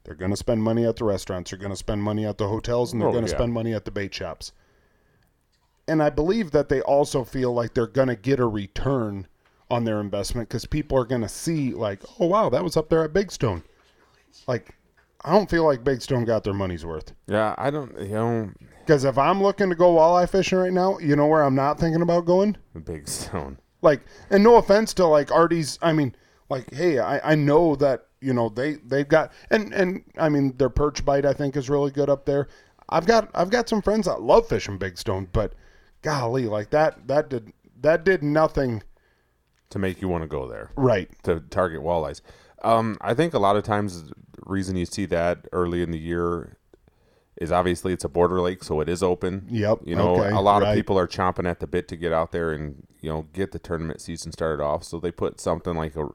[0.06, 2.48] they're going to spend money at the restaurants, they're going to spend money at the
[2.48, 3.38] hotels, and they're Oh, going to yeah.
[3.38, 4.54] spend money at the bait shops.
[5.86, 9.28] And I believe that they also feel like they're going to get a return
[9.70, 12.88] on their investment because people are going to see, like, oh, wow, that was up
[12.88, 13.64] there at Big Stone.
[14.48, 14.77] Like,
[15.28, 17.12] I don't feel like Big Stone got their money's worth.
[17.28, 17.94] Yeah, I don't.
[18.00, 21.44] You know, Because if I'm looking to go walleye fishing right now, you know where
[21.44, 22.56] I'm not thinking about going?
[22.74, 23.60] the big stone.
[23.82, 26.16] Like, and no offense to like Artie's, I mean,
[26.50, 30.56] like, hey, I, I know that, you know, they, they've got, and, and I mean,
[30.56, 32.48] their perch bite, I think, is really good up there.
[32.88, 35.54] I've got, I've got some friends that love fishing Big Stone, but
[36.04, 38.82] golly, like that, that did, that did nothing
[39.72, 41.10] to make you want to go there right.
[41.24, 42.22] to target walleyes.
[42.64, 44.12] Um, I think a lot of times
[44.48, 46.58] reason you see that early in the year
[47.40, 49.46] is obviously it's a border lake, so it is open.
[49.50, 50.70] Yep, You know, okay, a lot right.
[50.70, 53.52] of people are chomping at the bit to get out there and you know get
[53.52, 54.84] the tournament season started off.
[54.84, 56.08] So they put something like a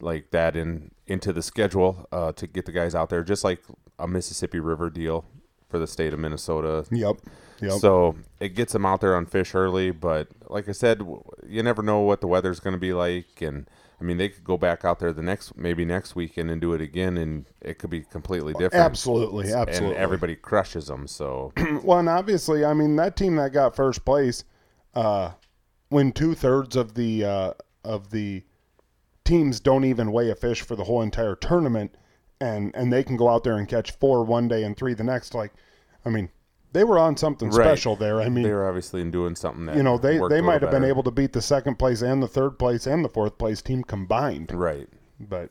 [0.00, 3.62] like that in into the schedule uh, to get the guys out there, just like
[3.98, 5.24] a Mississippi River deal
[5.68, 6.84] for the state of Minnesota.
[6.90, 7.16] Yep.
[7.60, 7.72] Yep.
[7.80, 11.02] So it gets them out there on fish early, but like I said,
[11.46, 13.68] you never know what the weather's going to be like, and
[14.00, 16.72] I mean they could go back out there the next maybe next weekend and do
[16.74, 18.74] it again, and it could be completely different.
[18.74, 19.52] absolutely.
[19.52, 19.96] Absolutely.
[19.96, 21.06] And everybody crushes them.
[21.06, 24.44] So Well, and obviously, I mean that team that got first place,
[24.94, 25.32] uh,
[25.88, 27.52] when two thirds of the uh,
[27.84, 28.42] of the
[29.24, 31.94] teams don't even weigh a fish for the whole entire tournament,
[32.40, 35.04] and and they can go out there and catch four one day and three the
[35.04, 35.34] next.
[35.34, 35.52] Like,
[36.04, 36.30] I mean,
[36.76, 37.64] they were on something Right.
[37.64, 38.20] special there.
[38.20, 40.84] I mean, they were obviously doing something that you know, they they might have been
[40.84, 43.82] able to beat the second place and the third place and the fourth place team
[43.82, 44.88] combined, right.
[45.18, 45.50] but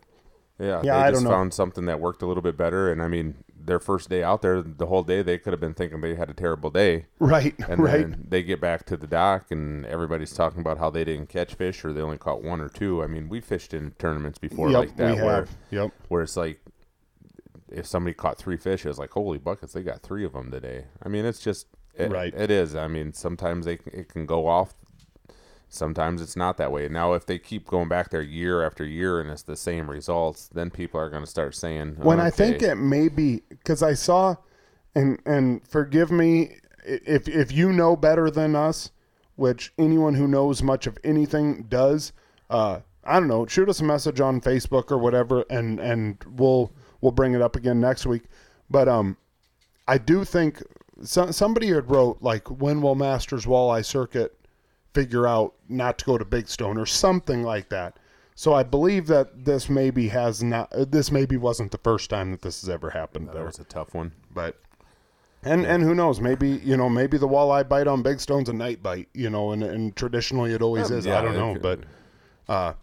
[0.59, 1.35] Yeah, Yeah, they I just don't know.
[1.37, 4.43] found something that worked a little bit better, and I mean their first day out
[4.43, 7.07] there, the whole day they could have been thinking they had a terrible day.
[7.17, 10.91] right, And right, then they get back to the dock, and everybody's talking about how
[10.91, 13.01] they didn't catch fish or they only caught one or two.
[13.03, 16.21] I mean, we fished in tournaments before yep, like that we where, have, yep, where
[16.21, 16.59] it's like
[17.75, 20.85] if somebody caught three fish, it's like holy buckets, they got three of them today.
[21.03, 22.33] I mean, it's just it, Right.
[22.33, 22.75] It is.
[22.75, 24.73] I mean, sometimes they it can go off.
[25.67, 26.87] Sometimes it's not that way.
[26.87, 30.47] Now, if they keep going back there year after year and it's the same results,
[30.47, 33.93] then people are going to start saying, when I think it may be because I
[33.93, 34.35] saw,
[34.93, 38.91] and and forgive me if if you know better than us,
[39.35, 42.13] which anyone who knows much of anything does.
[42.49, 43.45] Uh, I don't know.
[43.45, 46.71] Shoot us a message on Facebook or whatever, and and we'll
[47.05, 48.23] we'll bring it up again next week.
[48.67, 49.15] But um,
[49.87, 50.63] I do think
[51.03, 54.35] so, somebody had wrote like, when will Masters Walleye Circuit
[54.95, 57.97] figure out not to go to Big Stone or something like that.
[58.33, 60.73] So I believe that this maybe has not.
[60.73, 63.63] uh, This maybe wasn't the first time that this has ever happened That was a
[63.65, 64.11] tough one.
[64.33, 64.59] But
[65.43, 66.19] and and who knows?
[66.19, 69.07] Maybe you know maybe the walleye bite on Big Stone's a night bite.
[69.13, 71.05] You know, and and traditionally it always is.
[71.05, 71.79] yeah, I don't know, could- but
[72.53, 72.73] uh,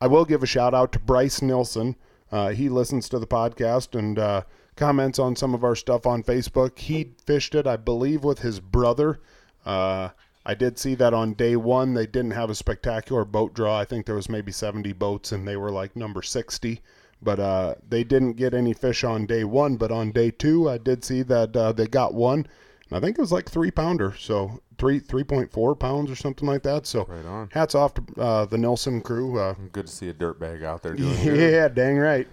[0.00, 1.96] I will give a shout out to Bryce Nilsson.
[2.34, 4.42] Uh, he listens to the podcast and uh,
[4.74, 6.76] comments on some of our stuff on Facebook.
[6.80, 9.20] He fished it, I believe, with his brother.
[9.64, 10.08] Uh,
[10.44, 13.78] I did see that on day one they didn't have a spectacular boat draw.
[13.78, 16.80] I think there was maybe 70 boats and they were like number 60.
[17.22, 19.76] But uh, they didn't get any fish on day one.
[19.76, 22.48] But on day two, I did see that uh, they got one.
[22.90, 26.14] And I think it was like three pounder, so three three point four pounds or
[26.16, 26.86] something like that.
[26.86, 27.48] So Right on.
[27.52, 29.38] hats off to uh, the Nelson crew.
[29.40, 32.28] Uh, Good to see a dirt bag out there yeah, dang right.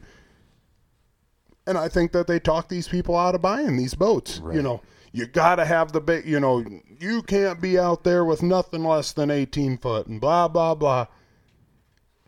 [1.67, 4.41] and I think that they talk these people out of buying these boats.
[4.55, 6.63] You know, you got to have the big, you know,
[6.99, 11.07] you can't be out there with nothing less than 18 foot and blah, blah, blah.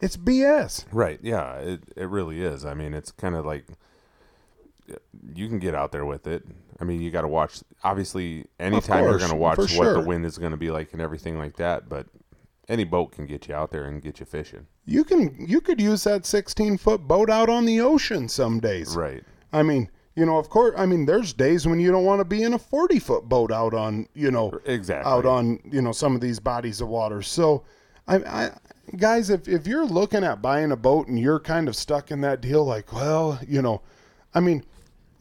[0.01, 0.85] It's BS.
[0.91, 1.19] Right.
[1.21, 1.55] Yeah.
[1.55, 2.65] It it really is.
[2.65, 3.65] I mean, it's kind of like
[5.33, 6.45] you can get out there with it.
[6.79, 7.59] I mean, you got to watch.
[7.83, 9.93] Obviously, anytime you're going to watch what sure.
[9.93, 11.87] the wind is going to be like and everything like that.
[11.87, 12.07] But
[12.67, 14.67] any boat can get you out there and get you fishing.
[14.85, 18.95] You can you could use that 16 foot boat out on the ocean some days.
[18.95, 19.23] Right.
[19.53, 22.25] I mean, you know, of course, I mean, there's days when you don't want to
[22.25, 25.11] be in a 40 foot boat out on, you know, Exactly.
[25.11, 27.21] out on, you know, some of these bodies of water.
[27.21, 27.63] So,
[28.07, 28.51] I, I
[28.97, 32.21] guys, if, if you're looking at buying a boat and you're kind of stuck in
[32.21, 33.81] that deal, like, well, you know,
[34.33, 34.63] I mean,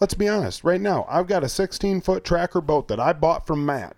[0.00, 0.64] let's be honest.
[0.64, 3.96] Right now, I've got a 16 foot tracker boat that I bought from Matt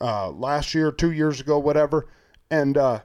[0.00, 2.08] uh, last year, two years ago, whatever.
[2.50, 3.00] And uh,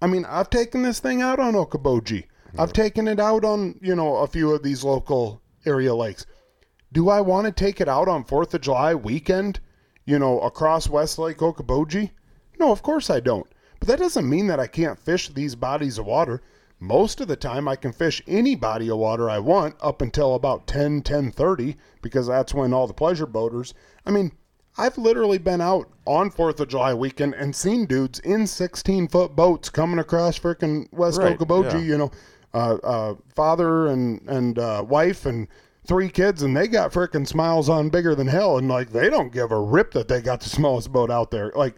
[0.00, 2.24] I mean, I've taken this thing out on Okoboji.
[2.58, 6.26] I've taken it out on you know a few of these local area lakes.
[6.92, 9.60] Do I want to take it out on Fourth of July weekend?
[10.04, 12.10] You know, across West Lake Okoboji?
[12.58, 13.46] No, of course I don't.
[13.78, 16.42] But that doesn't mean that I can't fish these bodies of water.
[16.82, 20.34] Most of the time I can fish any body of water I want up until
[20.34, 23.72] about 10, 10.30 because that's when all the pleasure boaters.
[24.04, 24.32] I mean,
[24.76, 29.36] I've literally been out on 4th of July weekend and seen dudes in 16 foot
[29.36, 31.78] boats coming across frickin' West Right, Okoboji, yeah.
[31.78, 32.10] you know,
[32.52, 35.46] uh, uh, father and, and uh, wife and
[35.86, 38.58] three kids, and they got frickin' smiles on bigger than hell.
[38.58, 41.52] And like, they don't give a rip that they got the smallest boat out there.
[41.54, 41.76] Like,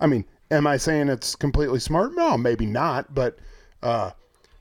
[0.00, 2.14] I mean, am I saying it's completely smart?
[2.14, 3.14] No, maybe not.
[3.14, 3.38] But
[3.82, 4.12] uh,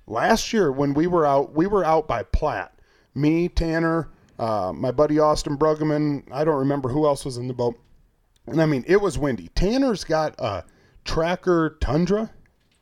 [0.08, 2.72] last year when we were out, we were out by Platte.
[3.13, 6.24] Me, Tanner, uh, my buddy Austin Bruggeman.
[6.32, 7.80] I don't remember who else was in the boat.
[8.48, 9.48] And I mean, it was windy.
[9.56, 10.63] Tanner's got a
[11.06, 12.32] Tracker Tundra,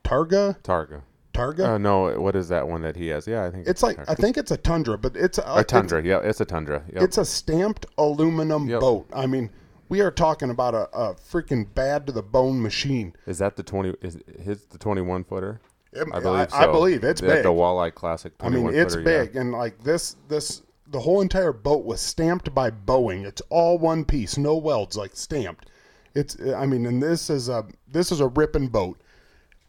[0.04, 1.04] Targa, Targa.
[1.34, 1.66] Targa.
[1.76, 3.26] Uh, no, what is that one that he has?
[3.28, 6.04] Yeah, I think it's like I think it's a Tundra, but it's a, a Tundra.
[6.04, 6.84] yeah, it's a Tundra.
[6.94, 7.02] Yep.
[7.04, 8.80] It's a stamped aluminum Yep.
[8.82, 9.08] boat.
[9.14, 9.50] I mean,
[9.90, 13.16] we are talking about a, a freaking bad to the bone machine.
[13.26, 13.94] is that the twenty?
[14.02, 15.60] Is his the twenty-one footer?
[15.96, 16.54] It- I believe.
[16.54, 16.72] I, I so.
[16.72, 17.44] believe it's big.
[17.44, 18.34] The Walleye Classic.
[18.40, 19.24] I mean, it's footer, yeah.
[19.26, 23.26] big, and like this, this the whole entire boat was stamped by Boeing.
[23.26, 25.70] It's all one piece, no welds, like stamped.
[26.16, 29.02] It's, I mean, and this is a this is a ripping boat,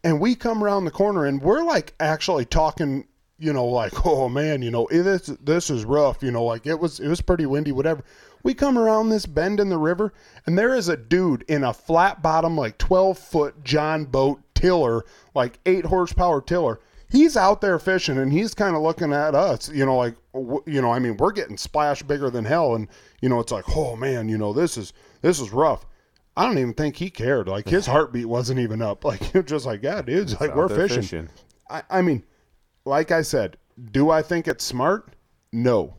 [0.05, 3.07] and we come around the corner and we're like actually talking,
[3.39, 6.67] you know, like oh man, you know, it is this is rough, you know, like
[6.67, 8.05] it was it was pretty windy, whatever.
[8.43, 10.13] We come around this bend in the river,
[10.45, 15.05] and there is a dude in a flat bottom, like twelve foot John boat tiller,
[15.35, 16.81] like eight horsepower tiller
[17.15, 20.17] he's out there fishing and he's kind of looking at us, you know, like,
[20.67, 22.75] you know, I mean, we're getting splashed bigger than hell.
[22.75, 22.89] And,
[23.21, 25.87] you know, it's like, oh man, you know, this is, this is rough.
[26.37, 27.49] I don't even think he cared.
[27.49, 29.05] Like his heartbeat wasn't even up.
[29.15, 31.03] Like was just like, yeah, dudes, like we're fishing.
[31.03, 31.29] fishing.
[31.71, 32.25] I, I mean,
[32.85, 33.57] like I said,
[33.93, 35.15] do I think it's smart?
[35.53, 35.95] No,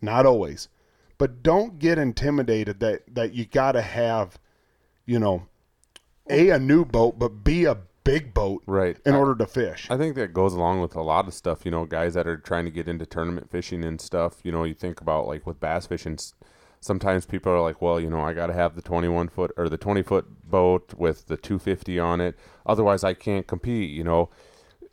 [0.00, 0.68] not always.
[1.16, 4.38] But don't get intimidated that, that you got to have,
[5.04, 5.46] you know,
[6.28, 8.96] a a new boat, but b a big boat Right.
[9.04, 9.86] in I- order to fish.
[9.90, 11.64] I think that goes along with a lot of stuff.
[11.64, 14.40] You know, guys that are trying to get into tournament fishing and stuff.
[14.44, 16.18] You know, you think about like with bass fishing.
[16.80, 19.68] Sometimes people are like, well, you know, I got to have the 21 foot or
[19.68, 22.38] the 20 foot boat with the 250 on it.
[22.64, 23.90] Otherwise, I can't compete.
[23.90, 24.30] You know,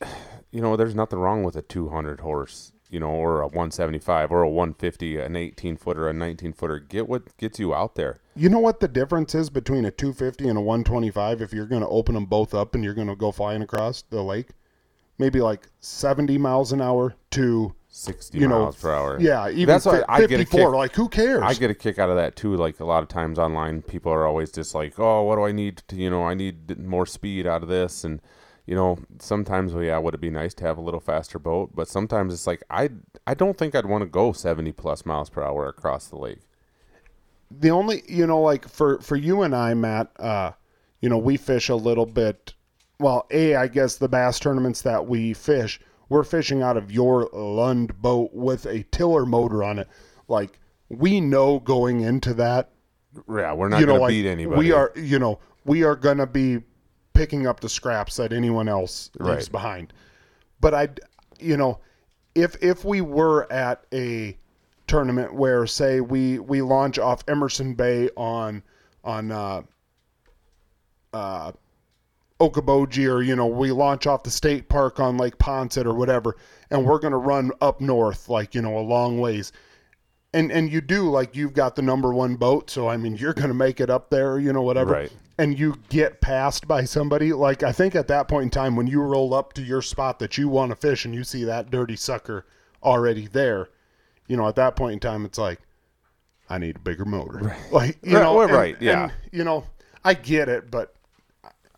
[0.52, 2.72] you know, there's nothing wrong with a 200 horse.
[2.90, 6.80] You know, or a 175 or a 150, an 18 footer, a 19 footer.
[6.80, 8.20] Get what gets you out there.
[8.36, 11.82] You know what the difference is between a 250 and a 125 if you're going
[11.82, 14.50] to open them both up and you're going to go flying across the lake?
[15.18, 19.18] Maybe like 70 miles an hour to 60 you know miles per hour.
[19.22, 20.60] Yeah, even That's fi- I get a 54.
[20.60, 21.44] kick- like who cares?
[21.44, 22.58] I get a kick out of that too.
[22.58, 25.54] Like a lot of times online, people are always just like, "Oh, what do I
[25.54, 25.96] need to?
[25.96, 28.22] You know, I need more speed out of this." And
[28.66, 31.72] you know, sometimes, well, yeah, would it be nice to have a little faster boat?
[31.74, 32.90] But sometimes it's like I,
[33.26, 36.42] I don't think I'd want to go seventy plus miles per hour across the lake.
[37.60, 40.52] The only you know like for for you and I Matt uh
[41.02, 42.54] you know we fish a little bit
[43.00, 47.30] well a I guess the bass tournaments that we fish we're fishing out of your
[47.34, 49.88] Lund boat with a tiller motor on it
[50.28, 52.70] like we know going into that
[53.30, 54.60] Yeah, we're not you know going to like beat anybody.
[54.60, 56.62] we are you know we are going to be
[57.14, 59.52] picking up the scraps that anyone else leaves Right.
[59.52, 59.94] behind
[60.60, 60.90] but I
[61.40, 61.80] you know
[62.36, 64.38] if if we were at a
[64.88, 68.62] tournament where say we we launch off Emerson Bay on
[69.04, 69.62] on uh
[71.14, 71.52] uh
[72.40, 76.36] Okoboji or you know we launch off the state park on Lake Poinsett or whatever
[76.70, 79.54] and we're going to run up north like you know a long ways
[80.34, 83.34] and and you do like you've got the number one boat so i mean you're
[83.34, 85.12] going to make it up there you know whatever Right.
[85.38, 88.86] and you get passed by somebody like i think at that point in time when
[88.88, 91.72] you roll up to your spot that you want to fish and you see that
[91.72, 92.46] dirty sucker
[92.84, 93.70] already there
[94.28, 95.60] you know at that point in time it's like
[96.50, 99.04] i need a bigger motor like you Right, know and- right, yeah.
[99.04, 99.66] and, you know
[100.04, 100.94] i get it but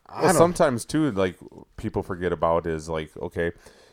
[0.10, 1.36] I Well, sometimes too, like
[1.76, 3.48] people forget about is like, okay,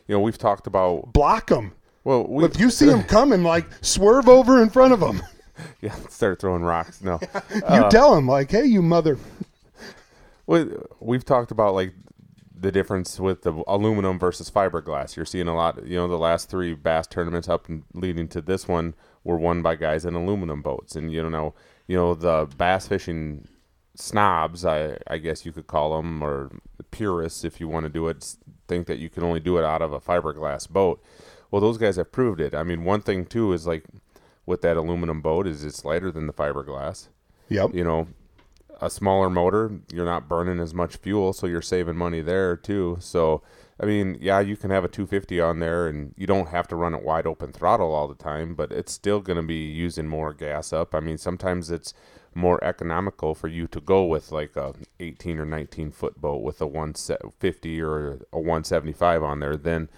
[0.07, 1.11] you know, we've talked about.
[1.11, 1.73] block them
[2.05, 5.21] Well, we if you see them coming like swerve over in front of them
[5.81, 7.01] yeah, start throwing rocks.
[7.03, 7.19] No,
[7.53, 9.17] you uh, tell them like hey you mother
[10.47, 10.69] Well,
[11.01, 11.93] we've talked about like
[12.57, 15.15] the difference with the aluminum versus fiberglass.
[15.15, 15.85] You're seeing a lot.
[15.85, 19.61] You know, the last three bass tournaments up and leading to this one were won
[19.61, 21.53] by guys in aluminum boats, and you know,
[21.87, 23.47] you know the bass fishing
[23.95, 26.51] snobs, I I guess you could call them, or
[26.91, 28.35] purists if you want to do it,
[28.67, 31.03] think that you can only do it out of a fiberglass boat.
[31.51, 32.53] Well, those guys have proved it.
[32.53, 33.85] I mean, one thing too is like
[34.45, 37.07] with that aluminum boat is it's lighter than the fiberglass
[37.49, 38.07] yep you know
[38.81, 42.97] a smaller motor you're not burning as much fuel so you're saving money there too.
[42.99, 43.41] So
[43.79, 46.75] i mean yeah you can have a 250 on there and you don't have to
[46.75, 50.07] run it wide open throttle all the time but it's still going to be using
[50.07, 50.95] more gas up.
[50.95, 51.93] I mean sometimes it's
[52.35, 56.61] more economical for you to go with like a 18 or 19 foot boat with
[56.61, 59.89] a 150 or a 175 on there than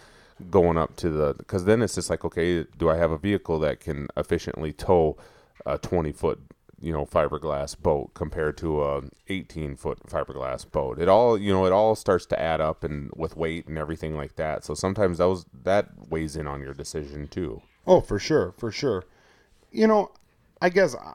[0.51, 3.57] going up to the because then it's just like okay do i have a vehicle
[3.57, 5.17] that can efficiently tow
[5.65, 6.39] a 20 foot
[6.79, 11.65] you know fiberglass boat compared to a 18 foot fiberglass boat it all you know
[11.65, 15.17] it all starts to add up and with weight and everything like that so sometimes
[15.17, 19.05] those that weighs in on your decision too Oh, for sure, for sure.
[19.71, 20.11] You know,
[20.61, 21.13] I guess uh,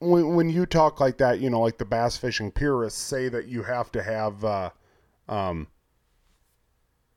[0.00, 3.48] when when you talk like that, you know, like the bass fishing purists say that
[3.48, 4.70] you have to have, uh,
[5.28, 5.68] um,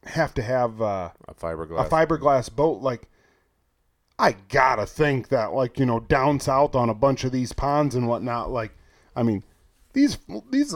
[0.05, 2.81] have to have uh, a fiberglass a fiberglass boat.
[2.81, 3.09] Like,
[4.21, 7.95] I gotta think that, like, you know, down south on a bunch of these ponds
[7.95, 8.51] and whatnot.
[8.51, 8.71] Like,
[9.15, 9.43] I mean,
[9.93, 10.17] these
[10.51, 10.75] these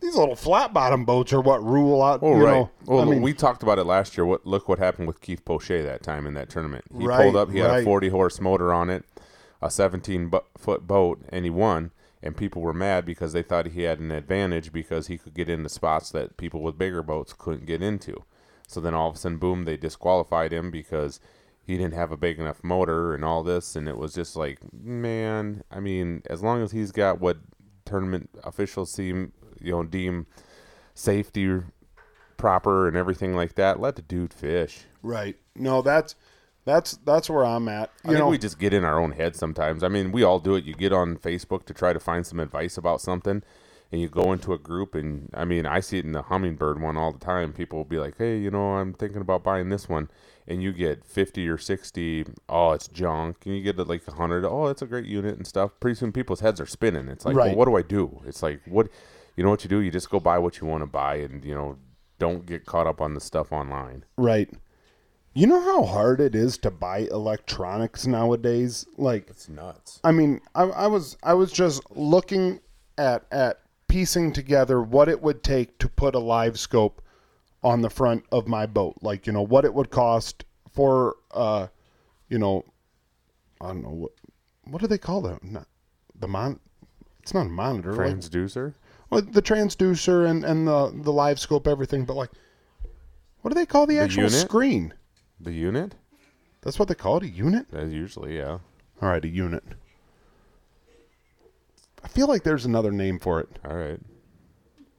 [0.00, 2.20] these little flat bottom boats are what rule out.
[2.22, 2.52] Oh you right.
[2.52, 4.24] know, well, I mean, we talked about it last year.
[4.24, 6.84] What look what happened with Keith Poche that time in that tournament.
[6.96, 7.50] He Right, pulled up.
[7.50, 7.82] He had right.
[7.82, 9.04] a 40 horse motor on it,
[9.60, 11.90] a 17 bu- foot boat, and he won.
[12.22, 15.48] And people were mad because they thought he had an advantage because he could get
[15.48, 18.24] into spots that people with bigger boats couldn't get into.
[18.66, 21.20] So then all of a sudden, boom, they disqualified him because
[21.68, 23.76] he didn't have a big enough motor and all this.
[23.76, 27.36] And it was just like, man, I mean, as long as he's got what
[27.84, 30.26] tournament officials seem, you know, deem
[30.94, 31.60] safety
[32.36, 34.86] proper and everything like that, let the dude fish.
[35.02, 35.36] right?
[35.54, 36.14] No, that's
[36.64, 37.90] that's that's where I'm at.
[38.04, 39.82] I You think know, we just get in our own head sometimes.
[39.82, 40.64] I mean, we all do it.
[40.64, 43.42] You get on Facebook to try to find some advice about something,
[43.90, 46.80] and you go into a group, and I mean, I see it in the Humminbird
[46.80, 47.52] one all the time.
[47.52, 50.08] People will be like, "Hey, you know, I'm thinking about buying this one,"
[50.48, 52.24] and you get fifty or sixty.
[52.48, 54.44] Oh, it's junk, and you get like a hundred.
[54.44, 55.70] Oh, it's a great unit and stuff.
[55.78, 57.06] Pretty soon, people's heads are spinning.
[57.08, 57.48] It's like, Right.
[57.48, 58.20] well, what do I do?
[58.26, 58.88] It's like, what,
[59.36, 59.78] you know, what you do?
[59.80, 61.76] You just go buy what you want to buy, and you know,
[62.18, 64.04] don't get caught up on the stuff online.
[64.16, 64.50] Right.
[65.34, 68.86] You know how hard it is to buy electronics nowadays?
[68.96, 70.00] Like, It's nuts.
[70.02, 72.58] I mean, I, I was I was just looking
[72.96, 76.94] at at piecing together what it would take to put a LiveScope
[77.62, 78.96] on the front of my boat.
[79.02, 81.66] Like, you know, what it would cost for, uh,
[82.28, 82.64] you know,
[83.60, 84.12] I don't know what
[84.64, 85.42] what do they call that?
[85.42, 85.66] Not,
[86.14, 86.60] the mon.
[87.22, 87.92] It's not a monitor.
[87.94, 88.74] like- Transducer.
[89.10, 92.04] well, the transducer and and the the LiveScope, everything.
[92.04, 92.30] But like,
[93.40, 94.38] what do they call the, The actual unit?
[94.40, 94.94] screen?
[95.40, 95.94] The unit.
[96.60, 97.66] That's what they call it, a unit.
[97.70, 98.58] That's usually yeah.
[99.00, 99.64] All right, a unit.
[102.02, 103.48] I feel like there's another name for it.
[103.64, 104.00] All right.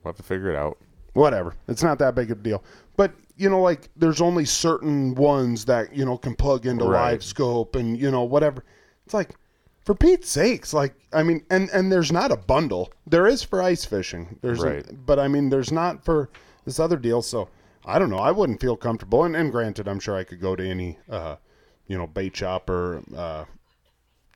[0.02, 0.78] We'll have to figure it out.
[1.14, 1.54] Whatever.
[1.68, 2.62] It's not that big of a deal.
[2.96, 7.18] But you know, like there's only certain ones that you know can plug into Right.
[7.18, 8.64] LiveScope and you know whatever.
[9.04, 9.30] It's like
[9.84, 12.92] for Pete's sakes, like I mean, and and there's not a bundle.
[13.06, 14.38] There is for ice fishing.
[14.42, 16.28] There's, a- but I mean, there's not for
[16.64, 17.22] this other deal.
[17.22, 17.48] So
[17.84, 18.18] I don't know.
[18.18, 19.24] I wouldn't feel comfortable.
[19.24, 21.36] And, and granted, I'm sure I could go to any, uh,
[21.86, 23.46] you know, bait shop or, uh,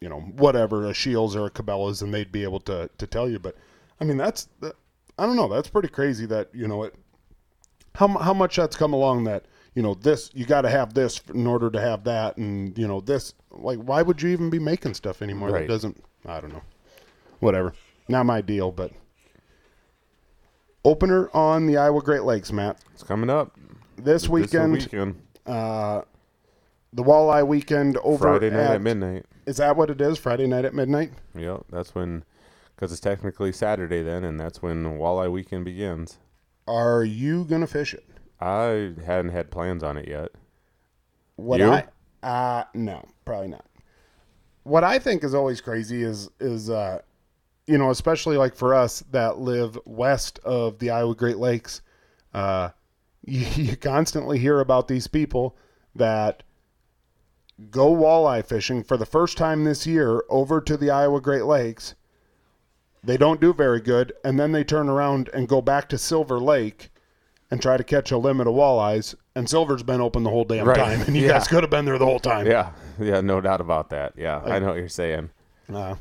[0.01, 3.29] you know, whatever, a Scheels or a Cabela's, and they'd be able to to tell
[3.29, 3.39] you.
[3.39, 3.55] But
[4.01, 4.75] I mean, that's that,
[5.19, 5.49] I don't know.
[5.49, 6.27] That's pretty crazy.
[6.27, 6.95] That you know it.
[7.95, 9.45] How how much that's come along that
[9.75, 12.89] you know this you got to have this in order to have that and you
[12.89, 16.53] know this like why would you even be making stuff anymore that doesn't I don't
[16.53, 16.63] know
[17.41, 17.73] whatever
[18.09, 18.91] not my deal but
[20.85, 23.53] opener on the Iowa Great Lakes Matt It's coming up
[23.97, 25.23] this This weekend weekend.
[25.47, 26.03] uh
[26.93, 29.25] the walleye weekend over Friday night at, at midnight.
[29.47, 32.25] is that what it is Friday night at midnight Yep, that's when,
[32.75, 36.19] because it's technically Saturday then, and that's when walleye weekend begins.
[36.67, 38.05] are you gonna fish it
[38.45, 40.31] I hadn't had plans on it yet.
[41.37, 41.73] What You?
[41.73, 41.87] I
[42.23, 43.65] uh no, probably not.
[44.65, 47.01] What I think is always crazy is is uh
[47.67, 51.81] you know, especially like for us that live west of the Iowa Great Lakes,
[52.35, 52.71] uh
[53.25, 55.57] you, you constantly hear about these people
[55.95, 56.43] that
[57.71, 61.95] go walleye fishing for the first time this year over to the Iowa Great Lakes.
[63.05, 66.39] They don't do very good and then they turn around and go back to Silver
[66.41, 66.91] Lake
[67.51, 70.67] and try to catch a limit of walleyes, and Silver's been open the whole damn
[70.67, 70.77] Right.
[70.77, 71.33] time, and you Yeah.
[71.35, 72.47] guys could have been there the whole time.
[72.47, 74.15] Yeah, yeah, no doubt about that.
[74.17, 75.31] Yeah, I know what you're saying.
[75.73, 75.97] Uh,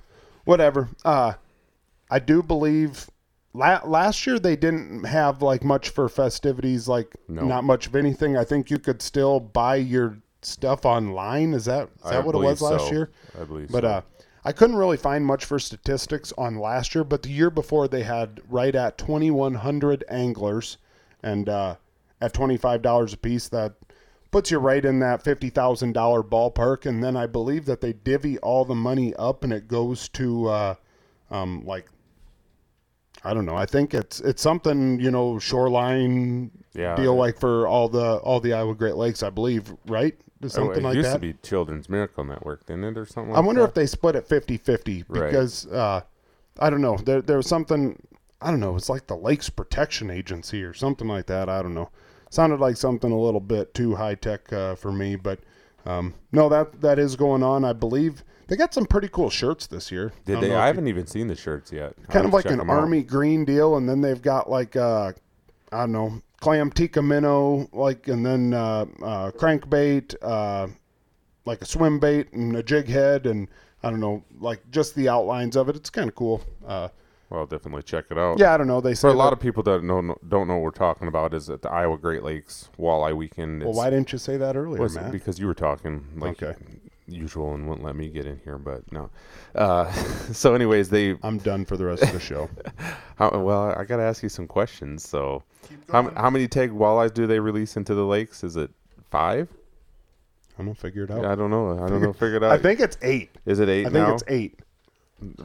[0.45, 0.89] whatever.
[1.06, 1.34] Uh,
[2.10, 3.10] I do believe
[3.54, 7.43] la- last year they didn't have like much for festivities, like No.
[7.43, 8.36] not much of anything.
[8.38, 11.54] I think you could still buy your stuff online.
[11.54, 12.91] Is that is I that what it was last so.
[12.91, 13.10] year?
[13.39, 13.88] I believe But so.
[13.89, 14.01] uh,
[14.46, 17.04] I couldn't really find much for statistics on last year.
[17.04, 20.78] But the year before, they had right at 2,100 anglers,
[21.22, 21.76] and uh,
[22.20, 23.76] at $25 a piece, that
[24.32, 26.86] puts you right in that $50,000 ballpark.
[26.86, 30.48] And then I believe that they divvy all the money up, and it goes to
[30.50, 30.76] uh,
[31.32, 31.88] um, like
[33.24, 33.55] I don't know.
[33.55, 36.95] I think it's it's something you know shoreline Yeah.
[36.95, 39.24] deal like for all the all the Iowa Great Lakes.
[39.24, 40.15] I believe right
[40.47, 41.13] something it like used that.
[41.13, 43.34] to be Children's Miracle Network, didn't it, or something?
[43.34, 43.69] I wonder that?
[43.69, 45.28] if they split it 50-50 Right.
[45.30, 46.01] because uh,
[46.59, 46.97] I don't know.
[46.97, 47.97] There there was something
[48.41, 48.76] I don't know.
[48.76, 51.47] It's like the Lakes Protection Agency or something like that.
[51.47, 51.89] I don't know.
[52.30, 55.39] Sounded like something a little bit too high tech uh, for me, but
[55.86, 57.63] um, no, that that is going on.
[57.63, 60.12] I believe they got some pretty cool shirts this year.
[60.26, 60.56] Did don't they?
[60.56, 61.94] I haven't even seen the shirts yet.
[62.10, 62.80] Kind of like an 'em out.
[62.80, 65.12] army green deal, and then they've got like uh,
[65.72, 70.68] I don't know clam tikka minnow, like and then uh, uh, crankbait, uh,
[71.46, 73.48] like a swim bait and a jig head, and
[73.82, 75.76] I don't know, like just the outlines of it.
[75.76, 76.41] It's kind of cool.
[76.66, 76.89] Uh,
[77.30, 78.38] Well, I'll definitely check it out.
[78.39, 78.80] yeah, I don't know.
[78.82, 81.08] They say For a lot that- of people that know, don't know what we're talking
[81.08, 83.64] about is at the Iowa Great Lakes Walleye Weekend.
[83.64, 85.12] Well, why didn't you say that earlier, Matt?
[85.12, 86.56] because you were talking like Okay.
[87.08, 89.10] Usual and wouldn't let me get in here, but no.
[89.56, 89.91] Uh,
[90.32, 92.49] so, anyways, they I'm done for the rest of the show.
[93.16, 95.08] how, well, I got to ask you some questions.
[95.08, 95.43] So,
[95.91, 98.43] how, how many tag walleyes do they release into the lakes?
[98.43, 98.72] Is it
[99.10, 99.47] five?
[100.58, 101.26] I'm gonna figure it out.
[101.26, 101.84] I don't know.
[101.84, 102.14] I don't know.
[102.14, 102.51] Figure it out.
[102.51, 103.32] I think it's eight.
[103.45, 104.14] is it eight I think now?
[104.14, 104.60] it's eight.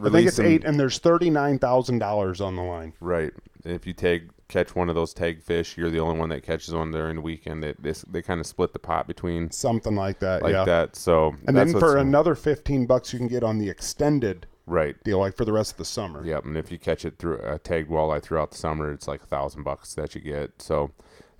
[0.05, 2.93] I think it's eight, and there's thirty nine thousand dollars on the line.
[3.01, 3.33] Right.
[3.65, 6.75] If you tag catch one of those tag fish, you're the only one that catches
[6.75, 7.63] one during the weekend.
[7.63, 10.43] They they, they kind of split the pot between Something like that.
[10.43, 10.65] like yeah.
[10.65, 10.97] that.
[10.97, 14.97] So And then for another fifteen bucks, you can get on the extended right.
[15.05, 16.25] deal, like for the rest of the summer.
[16.25, 16.45] Yep.
[16.47, 19.27] And if you catch it through a tagged walleye throughout the summer, it's like a
[19.27, 20.61] thousand bucks that you get.
[20.61, 20.91] So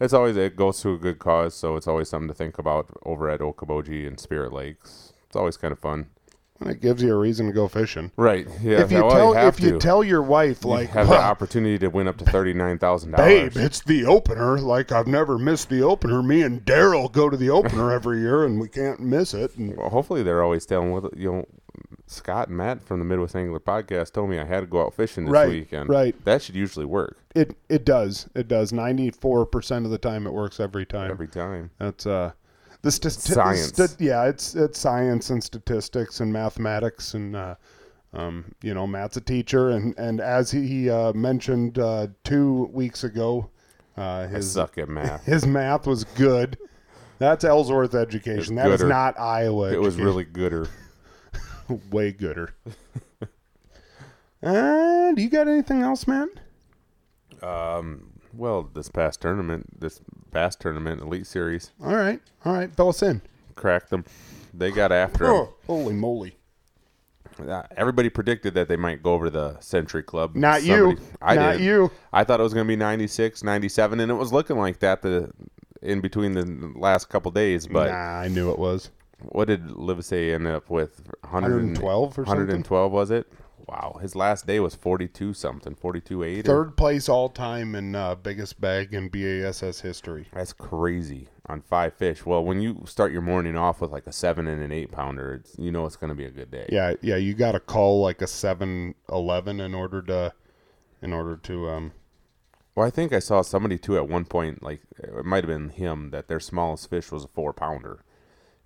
[0.01, 1.55] it's always it goes to a good cause.
[1.55, 5.13] So it's always something to think about over at Okoboji and Spirit Lakes.
[5.27, 6.07] It's always kind of fun.
[6.61, 8.11] And it gives you a reason to go fishing.
[8.17, 8.49] Right.
[8.63, 8.81] Yeah.
[8.81, 9.79] if you well, tell have if you to.
[9.79, 13.13] tell your wife You like, have the opportunity to win up to thirty nine thousand
[13.13, 13.55] dollars.
[13.55, 14.59] babe, it's the opener.
[14.59, 16.21] Like I've never missed the opener.
[16.23, 19.57] Me and Daryl go to the opener every year, and we can't miss it.
[19.57, 21.45] And Well, hopefully they're always telling with you know
[22.07, 24.95] Scott and Matt from the Midwest Angler podcast told me I had to go out
[24.95, 25.89] fishing this Right, weekend.
[25.89, 26.17] right.
[26.25, 28.73] That should usually work it it does it does.
[28.73, 31.11] Ninety four percent of the time, it works every time.
[31.11, 31.71] every time.
[31.79, 32.33] That's uh,
[32.97, 33.69] the sti- Science.
[33.69, 37.55] sti- yeah, it's it's science and statistics and mathematics and uh,
[38.15, 43.05] Um, you know, Matt's a teacher, and and as he uh, mentioned uh, two weeks
[43.05, 43.51] ago,
[43.99, 45.25] uh, I his suck at math.
[45.27, 46.57] his math was good.
[47.19, 48.55] That's Ellsworth education.
[48.55, 48.89] That is gooder.
[48.89, 49.73] not Iowa.
[49.73, 50.05] It was education.
[50.05, 50.69] really gooder.
[51.91, 52.55] way gooder.
[54.43, 56.29] do you got anything else, man?
[57.43, 60.01] Um, well, this past tournament, this
[60.31, 63.21] past tournament, Elite Series, All right, all right, fill us in.
[63.55, 64.05] cracked them.
[64.55, 65.27] They got after.
[65.29, 66.37] Oh, holy moly!
[67.47, 70.35] Uh, Everybody predicted that they might go over to the Century Club.
[70.35, 70.97] Not you.
[71.23, 71.61] I Not did.
[71.63, 71.91] you.
[72.13, 75.03] I thought it was going to be 96, 97, and it was looking like that
[75.03, 75.31] the
[75.83, 77.67] in between the last couple days.
[77.69, 78.91] But nah, I knew it was.
[79.21, 81.01] what did Livesay end up with?
[81.21, 82.33] 100 112 or something?
[82.35, 83.31] 112 was it?
[83.69, 86.47] Wow, his last day was 42 something, 42 8.
[86.47, 90.27] Third place all time in uh, biggest bag in BASS history.
[90.33, 92.25] That's crazy on five fish.
[92.25, 95.35] Well, when you start your morning off with like a seven and an eight pounder,
[95.35, 96.67] it's, you know it's going to be a good day.
[96.71, 100.33] Yeah, yeah, you got to call like a 7-Eleven in order to,
[101.03, 101.93] in order to um.
[102.75, 105.69] Well, I think I saw somebody too at one point, like it might have been
[105.69, 108.03] him, that their smallest fish was a four pounder,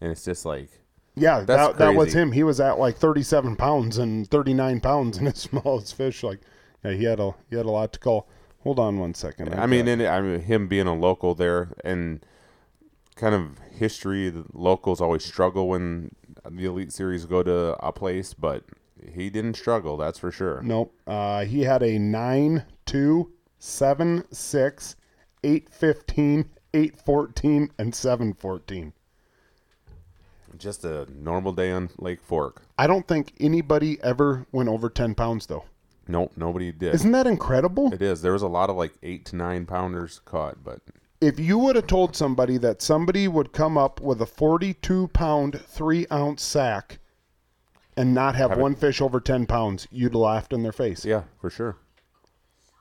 [0.01, 0.82] and it's just like
[1.15, 2.19] Yeah, That's that, that was crazy.
[2.21, 2.33] him.
[2.33, 6.23] He was at like 37 pounds and 39 pounds in his smallest fish.
[6.23, 6.41] Like,
[6.85, 8.29] yeah, he had a he had a lot to call.
[8.61, 9.55] Hold on one second.
[9.55, 12.25] I mean, and I mean, him being a local there, and
[13.17, 14.31] kind of history.
[14.31, 16.15] The locals always struggle when
[16.49, 18.65] the elite series go to a place, but
[19.15, 19.97] he didn't struggle.
[19.97, 20.63] That's for sure.
[20.63, 20.95] Nope.
[21.07, 24.97] Uh, he had a 9, 2, 7, 6,
[25.45, 28.93] 8, 15, 8, 14, and 7, 14.
[30.63, 32.63] Just a normal day on Lake Fork.
[32.79, 35.65] I don't think anybody ever went over 10 pounds, though.
[36.07, 36.95] Nope, nobody did.
[36.95, 37.93] Isn't that incredible?
[37.93, 38.23] It is.
[38.23, 40.79] There was a lot of like eight to nine pounders caught, but
[41.21, 45.61] If you would have told somebody that somebody would come up with a 42 pound,
[45.67, 46.99] 3 ounce sack
[47.97, 51.05] and not have Have it- one fish over 10 pounds, you'd laughed in their face.
[51.05, 51.77] yeah, for sure.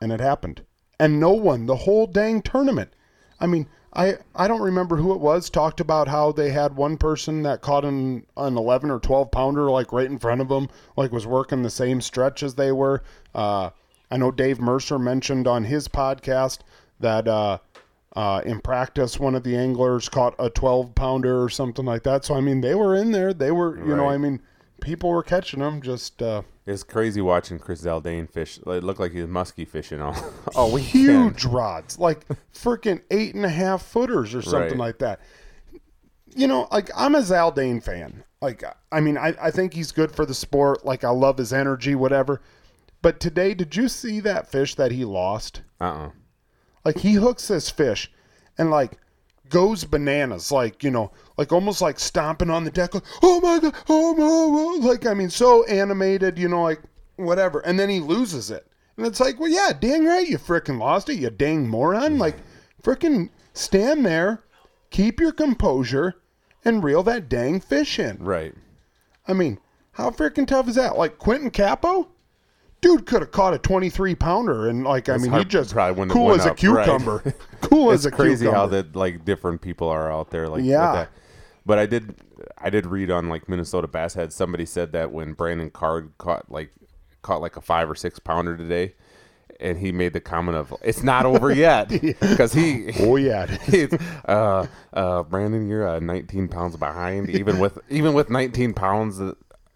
[0.03, 0.61] and it happened.
[0.99, 2.93] And no one, the whole dang tournament.
[3.39, 6.97] I mean, I I don't remember who it was talked about how they had one
[6.97, 10.69] person that caught an an 11 or 12 pounder like right in front of them,
[10.95, 13.03] like was working the same stretch as they were.
[13.35, 13.71] Uh,
[14.09, 16.59] I know Dave Mercer mentioned on his podcast
[16.99, 17.57] that uh,
[18.15, 22.25] uh, in practice one of the anglers caught a 12 pounder or something like that.
[22.25, 23.33] So I mean, they were in there.
[23.33, 24.41] They were, you know, I mean,
[24.81, 25.81] people were catching them.
[25.81, 28.59] Just uh, It's crazy watching Chris Zaldain fish.
[28.59, 30.15] It looked like he was musky fishing all,
[30.55, 30.91] all weekend.
[30.91, 34.77] huge rods, like freaking eight and a half footers or something Right.
[34.77, 35.21] like that.
[36.35, 38.23] You know, like I'm a Zaldain fan.
[38.41, 40.83] Like, I mean, I, I think he's good for the sport.
[40.85, 42.41] Like, I love his energy, whatever.
[43.03, 45.61] But today, did you see that fish that he lost?
[45.79, 46.09] Uh-uh.
[46.83, 48.11] Like, he hooks this fish
[48.57, 48.97] and, like,
[49.51, 50.51] goes bananas.
[50.51, 52.95] Like, you know, like almost like stomping on the deck.
[52.95, 53.75] Like, oh my God.
[53.87, 54.23] Oh my.
[54.23, 56.81] oh," Like, I mean, so animated, you know, like,
[57.17, 57.59] whatever.
[57.59, 58.65] And then he loses it.
[58.97, 62.17] And it's like, well, yeah, dang right, you frickin' lost it, you dang moron.
[62.17, 62.37] Like,
[62.83, 64.43] frickin' stand there,
[64.89, 66.15] keep your composure,
[66.65, 68.17] and reel that dang fish in.
[68.19, 68.53] Right.
[69.27, 69.59] I mean,
[69.93, 70.97] how freaking tough is that?
[70.97, 72.10] Like Quentin Capo?
[72.81, 75.91] Dude could have caught a 23 pounder and like I It's mean he just probably
[75.99, 76.85] wouldn't have cool as a up, right.
[76.85, 77.33] cucumber.
[77.61, 78.57] cool it's as a crazy cucumber.
[78.57, 80.91] how that like different people are out there like Yeah.
[80.93, 81.09] that.
[81.65, 82.15] But I did
[82.57, 86.51] I did read on like Minnesota Bass Head somebody said that when Brandon Card caught
[86.51, 86.71] like
[87.21, 88.95] caught like a 5 or 6 pounder today
[89.59, 93.45] and he made the comment of it's not over yet because he Oh yeah.
[93.67, 93.93] He's,
[94.27, 97.29] uh, uh, Brandon, you're uh, 19 pounds behind.
[97.29, 99.21] Even with even with 19 pounds,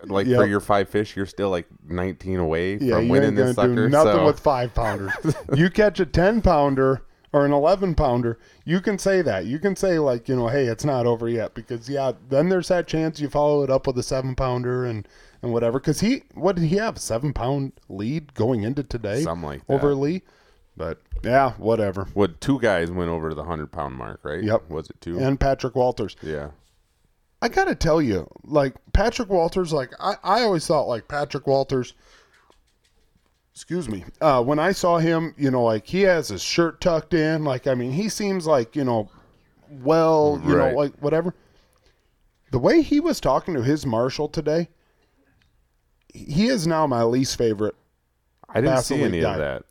[0.08, 3.76] like for your five fish, you're still like 19 away yeah, from winning this sucker.
[3.76, 5.12] do nothing so with five pounders.
[5.56, 7.03] you catch a 10 pounder
[7.34, 9.45] or an 11 pounder, you can say that.
[9.45, 12.70] You can say like, you know, hey, it's not over yet because yeah, then there's
[12.70, 15.08] that chance you follow it up with a 7 pounder and
[15.41, 16.97] and whatever cuz he what did he have?
[16.97, 19.95] 7 pound lead going into today Something like over that.
[19.95, 20.22] Lee.
[20.78, 22.08] But yeah, whatever.
[22.14, 24.43] What two guys went over to the hundred pound mark, right?
[24.43, 24.70] Yep.
[24.70, 25.18] Was it two?
[25.20, 26.16] And Patrick Walters.
[26.22, 26.49] yeah.
[27.46, 31.93] I gotta tell you, like Patrick Walters, like I, I always thought like Patrick Walters.
[33.54, 34.04] Excuse me.
[34.20, 37.43] Uh, when I saw him, you know, like he has his shirt tucked in.
[37.43, 39.12] Like I mean, he seems like you know,
[39.70, 40.72] well, you Right.
[40.72, 41.36] know, like whatever.
[42.50, 44.70] The way he was talking to his marshal today,
[46.16, 47.76] he is now my least favorite
[48.50, 49.34] I didn't see any guy.
[49.34, 49.64] of that.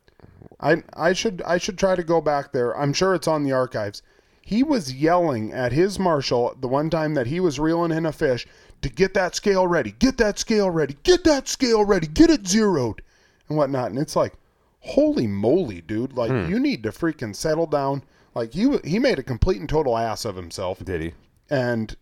[0.61, 2.77] I I should I should try to go back there.
[2.77, 4.01] I'm sure it's on the archives.
[4.47, 8.11] He was yelling at his marshal the one time that he was reeling in a
[8.11, 8.45] fish
[8.83, 12.47] to get that scale ready, get that scale ready, get that scale ready, get it
[12.47, 13.01] zeroed,
[13.49, 13.89] and whatnot.
[13.89, 14.33] And it's like,
[14.81, 16.13] holy moly, dude!
[16.13, 18.03] Like you need to freaking settle down.
[18.35, 21.13] Like he he made a complete and total ass of himself, Did he?
[21.49, 21.95] and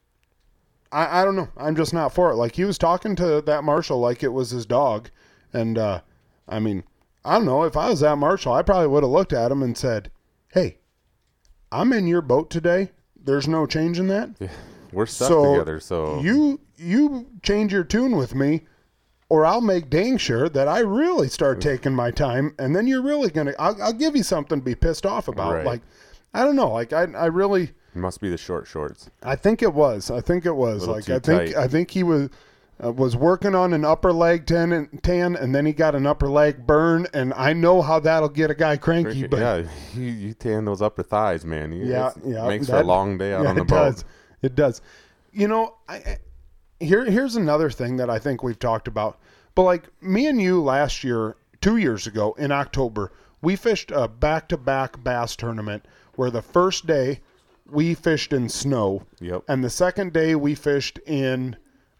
[0.91, 1.47] I, I don't know.
[1.55, 2.35] I'm just not for it.
[2.35, 5.09] Like he was talking to that marshal like it was his dog,
[5.53, 6.01] and uh,
[6.49, 6.83] I mean,
[7.23, 7.63] I don't know.
[7.63, 10.11] If I was that marshal, I probably would have looked at him and said,
[10.49, 10.79] "Hey,
[11.73, 12.91] I'm in your boat today.
[13.21, 14.29] There's no changing that.
[14.91, 18.61] We're stuck So, together, so You you change your tune with me."
[19.29, 23.01] Or I'll make dang sure that I really start taking my time, and then you're
[23.01, 23.53] really gonna.
[23.57, 25.53] I'll, I'll give you something to be pissed off about.
[25.53, 25.65] Right.
[25.65, 25.81] Like,
[26.35, 26.71] I don't know.
[26.71, 29.09] Like, I I really, it must be the short shorts.
[29.23, 30.11] I think it was.
[30.11, 30.87] I think it was.
[30.87, 31.55] Like I think tight.
[31.55, 32.29] I think he was
[32.83, 36.05] uh, was working on an upper leg tan and, tan, and then he got an
[36.05, 39.27] upper leg burn, and I know how that'll get a guy cranky.
[39.27, 39.63] But yeah,
[39.95, 41.71] you, you tan those upper thighs, man.
[41.71, 43.75] You, yeah, yeah, makes for a long day out yeah, on the it boat.
[43.93, 44.05] does.
[44.41, 44.81] It does.
[45.31, 46.17] You know, I, I-
[46.79, 49.17] here here's another thing that I think we've talked about.
[49.55, 53.11] But like me and you last year, two years ago in October,
[53.41, 57.21] we fished a back-to-back bass tournament where the first day
[57.69, 59.43] we fished in snow, Yep.
[59.47, 61.55] and the second day we fished in.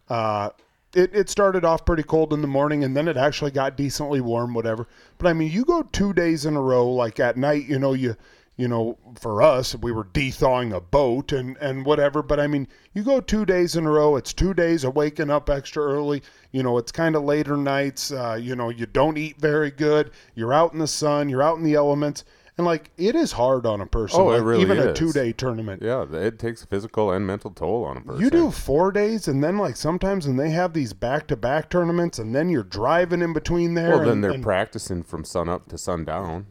[0.09, 0.49] Uh,
[0.95, 4.21] it, it started off pretty cold in the morning and then it actually got decently
[4.21, 4.87] warm whatever.
[5.17, 7.93] But i mean you go two days in a row like at night you know
[7.93, 8.15] you
[8.55, 12.21] you know for us we were de-thawing a boat and and whatever.
[12.21, 15.29] But i mean you go two days in a row it's two days of waking
[15.29, 16.21] up extra early.
[16.51, 20.11] You know it's kind of later nights uh, you know you don't eat very good.
[20.35, 22.25] You're out in the sun you're out in the elements
[22.57, 25.33] and like it is hard on a person Oh, it like, really even a two-day
[25.33, 28.21] tournament Yeah, it takes physical and mental toll on a person.
[28.21, 32.35] you do four days, and then like sometimes and they have these back-to-back tournaments, and
[32.35, 33.97] then you're driving in between there.
[33.97, 36.47] Well, then they're and practicing from sun up to sundown.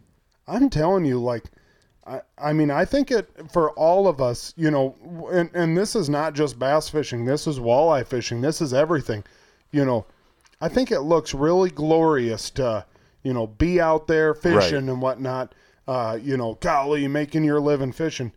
[0.49, 1.45] I'm telling you, like,
[2.05, 4.97] I, I mean, I think it for all of us, you know,
[5.33, 7.25] and and this is not just bass fishing.
[7.25, 8.41] This is walleye fishing.
[8.41, 9.23] This is everything.
[9.71, 10.07] You know,
[10.61, 12.85] I think it looks really glorious to,
[13.23, 15.55] you know, be out there fishing and whatnot.
[15.93, 18.33] Uh, you know, golly, making your living fishing.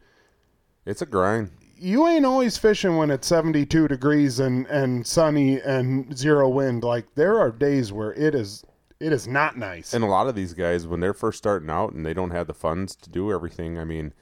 [0.86, 1.52] It's a grind.
[1.78, 7.06] you ain't always fishing when it's 72 degrees and and sunny and zero wind like
[7.16, 8.64] there are days where it is
[9.00, 11.92] it is not nice And a lot of these guys, when they're first starting out
[11.94, 14.14] and they don't have the funds to do everything, I mean,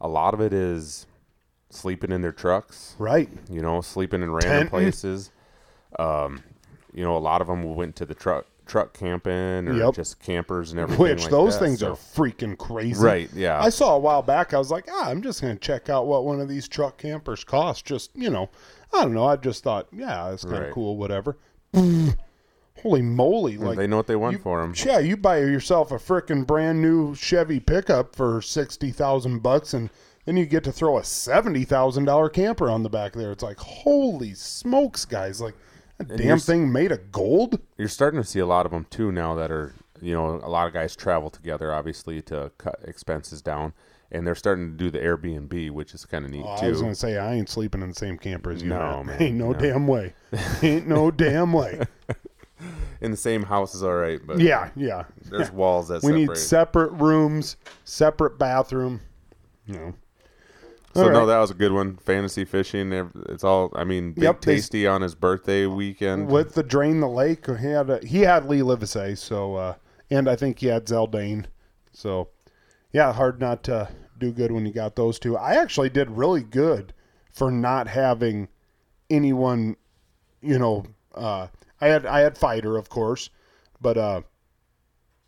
[0.00, 1.06] a lot of it is
[1.70, 4.68] sleeping in their trucks, right you know, sleeping in random Tenting.
[4.70, 5.30] places.
[5.98, 6.42] Um,
[6.92, 9.94] you know, a lot of them went to the truck truck camping or Yep.
[9.94, 11.02] just campers and everything.
[11.02, 13.28] which like those that, things so- are freaking crazy right.
[13.34, 16.06] Yeah, i saw a while back i was like ah i'm just gonna check out
[16.06, 18.48] what one of these truck campers cost just you know
[18.92, 20.72] i don't know i just thought yeah it's kind of Right.
[20.72, 21.36] cool whatever
[22.82, 24.72] holy moly like they know what they want you- for them.
[24.84, 29.90] Yeah, you buy yourself a freaking brand new Chevy pickup for sixty thousand bucks, and
[30.24, 33.32] then you get to throw a seventy thousand dollar camper on the back there.
[33.32, 35.40] It's like holy smokes, guys!
[35.40, 35.54] Like
[35.98, 37.60] that damn thing made of gold.
[37.76, 40.48] You're starting to see a lot of them too now that are, you know, a
[40.48, 43.72] lot of guys travel together, obviously, to cut expenses down,
[44.12, 46.80] and they're starting to do the Airbnb, which is kind of neat Oh, I was
[46.80, 48.68] gonna say I ain't sleeping in the same camper as you.
[48.68, 49.20] No, man.
[49.22, 49.58] ain't no no.
[49.58, 50.14] damn way.
[50.62, 51.80] ain't no damn way.
[53.00, 55.04] In the same house is all right, but Yeah, yeah.
[55.30, 56.26] there's walls that We separate.
[56.28, 59.00] need separate rooms, separate bathroom.
[59.66, 59.94] You know.
[60.98, 61.96] So All no, that was a good one.
[61.96, 62.92] Fantasy fishing.
[63.28, 63.70] It's all.
[63.74, 66.28] I mean, Big Yep, Tasty on his birthday weekend.
[66.28, 69.74] with the drain the lake he had a, he had Lee Livesay so uh
[70.10, 71.44] and i think he had Zaldain
[71.92, 72.28] so
[72.92, 73.88] yeah hard not to
[74.18, 76.92] do good when you got those two i actually did really good
[77.30, 78.48] for not having
[79.10, 79.76] anyone
[80.40, 80.84] you know
[81.14, 81.46] uh
[81.80, 83.30] i had i had Feider of course
[83.80, 84.22] but uh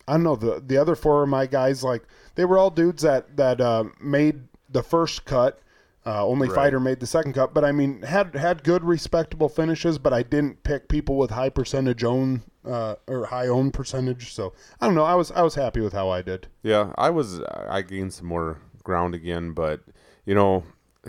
[0.09, 2.03] i don't know the the other four of my guys like
[2.35, 4.41] they were all dudes that that uh made
[4.71, 5.61] the first cut
[6.07, 6.73] uh, only Right.
[6.73, 9.99] Feider made the second cut, but I mean had had good respectable finishes.
[9.99, 14.33] But I didn't pick people with high percentage own uh, or high own percentage.
[14.33, 15.05] So I don't know.
[15.05, 16.49] I was I was happy with how I did.
[16.63, 17.41] Yeah, I was.
[17.43, 19.83] I gained some more ground again, but
[20.25, 20.65] you know,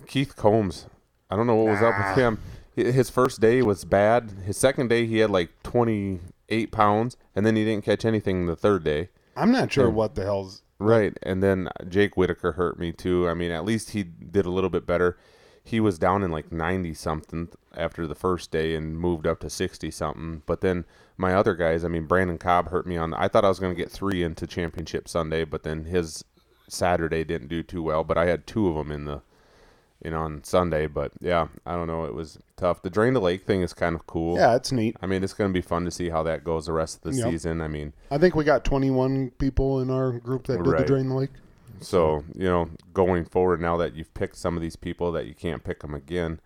[0.07, 0.87] Keith Combs.
[1.29, 2.39] I don't know what was up with him.
[2.75, 4.31] His first day was bad.
[4.45, 8.45] His second day, he had like twenty eight pounds, and then he didn't catch anything
[8.45, 9.07] the third day.
[9.37, 13.29] I'm not sure what the hell's Right, and then Jake Whitaker hurt me too.
[13.29, 15.15] I mean, at least he did a little bit better.
[15.63, 19.49] He was down in like ninety something after the first day and moved up to
[19.51, 20.41] sixty something.
[20.47, 20.85] But then
[21.17, 23.13] my other guys, I mean, Brandon Cobb hurt me on.
[23.13, 26.25] I thought I was going to get three into Championship Sunday, but then his
[26.67, 28.03] Saturday didn't do too well.
[28.03, 29.21] But I had two of them in the,
[30.03, 30.87] you know, on Sunday.
[30.87, 32.05] But yeah, I don't know.
[32.05, 32.81] It was tough.
[32.81, 34.37] The drain the lake thing is kind of cool.
[34.37, 34.95] yeah, it's neat.
[35.01, 37.11] I mean, it's going to be fun to see how that goes the rest of
[37.11, 37.29] the Yep.
[37.31, 37.61] season.
[37.61, 41.09] I mean, I think we got 21 people in our group that did the drain
[41.09, 41.29] the lake.
[41.79, 45.33] So you know, going forward, now that you've picked some of these people that you
[45.33, 46.39] can't pick them again,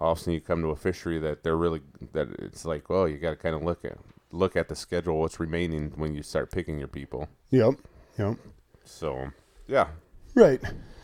[0.00, 1.80] all of a sudden you come to a fishery that they're really
[2.12, 3.98] that it's like, well, you got to kind of look at
[4.32, 7.28] look at the schedule, what's remaining when you start picking your people.
[7.50, 7.74] Yep.
[8.18, 8.36] Yep.
[8.84, 9.28] So
[9.68, 9.88] yeah,
[10.34, 10.60] Right.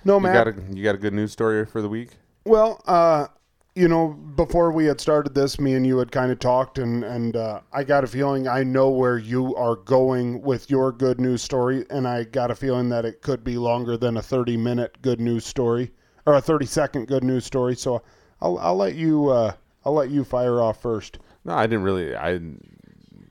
[0.06, 0.34] No, you Matt.
[0.34, 2.10] got a you got a good news story for the week.
[2.44, 3.26] Well, uh,
[3.74, 7.02] you know, before we had started this, me and you had kind of talked, and
[7.02, 11.20] and uh, I got a feeling I know where you are going with your good
[11.20, 14.56] news story, and I got a feeling that it could be longer than a thirty
[14.56, 15.90] minute good news story
[16.24, 17.74] or a thirty second good news story.
[17.74, 18.02] So
[18.40, 19.54] I'll I'll let you uh,
[19.84, 21.18] I'll let you fire off first.
[21.44, 22.14] No, I didn't really.
[22.14, 22.40] I,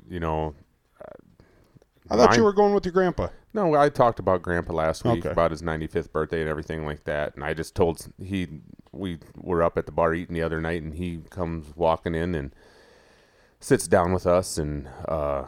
[0.10, 0.54] you know,
[2.10, 3.30] I thought Mine- you were going with your grandpa.
[3.56, 5.30] No, I talked about Grandpa last week Okay.
[5.32, 8.48] about his 95th birthday and everything like that, and I just told he
[8.92, 12.36] we were up at the bar eating the other night, and he comes walking in
[12.36, 12.54] and
[13.62, 15.46] sits down with us, and uh,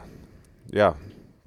[0.70, 0.94] yeah,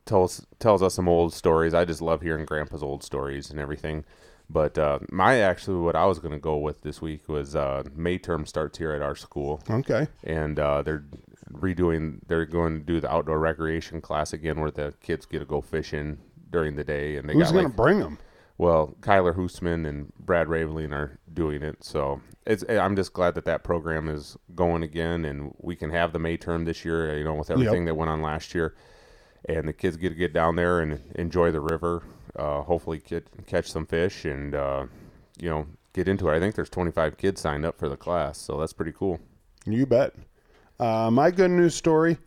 [0.05, 1.74] tells tells us some old stories.
[1.74, 4.05] I just love hearing Grandpa's old stories and everything.
[4.49, 7.84] But uh, my actually, what I was going to go with this week was uh,
[7.95, 10.07] May term starts here at our school, Okay.
[10.24, 11.05] and uh, they're
[11.51, 12.20] redoing.
[12.28, 15.62] They're going to do the outdoor recreation class again, where the kids get to go
[15.62, 16.20] fishing
[16.52, 18.18] during the day, and they Who's got going like to bring them?
[18.58, 21.84] well, Kyler Hoosman and Brad Raveline are doing it.
[21.84, 26.14] So it's I'm just glad that that program is going again, and we can have
[26.14, 27.18] the May term this year.
[27.18, 28.76] You know, with everything that went on last year,
[29.49, 32.04] and the kids get to get down there and enjoy the river.
[32.36, 34.86] Uh, hopefully, get catch some fish and uh,
[35.39, 36.36] you know get into it.
[36.36, 39.20] I think there's 25 kids signed up for the class, so that's pretty cool.
[39.66, 40.14] You bet.
[40.80, 42.18] Uh, my good news story.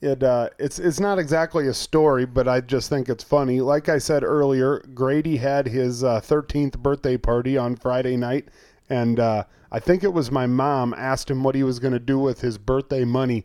[0.00, 3.60] It uh, it's it's not exactly a story, but I just think it's funny.
[3.60, 8.48] Like I said earlier, Grady had his uh, 13th birthday party on Friday night,
[8.88, 11.98] and uh, I think it was my mom asked him what he was going to
[11.98, 13.44] do with his birthday money,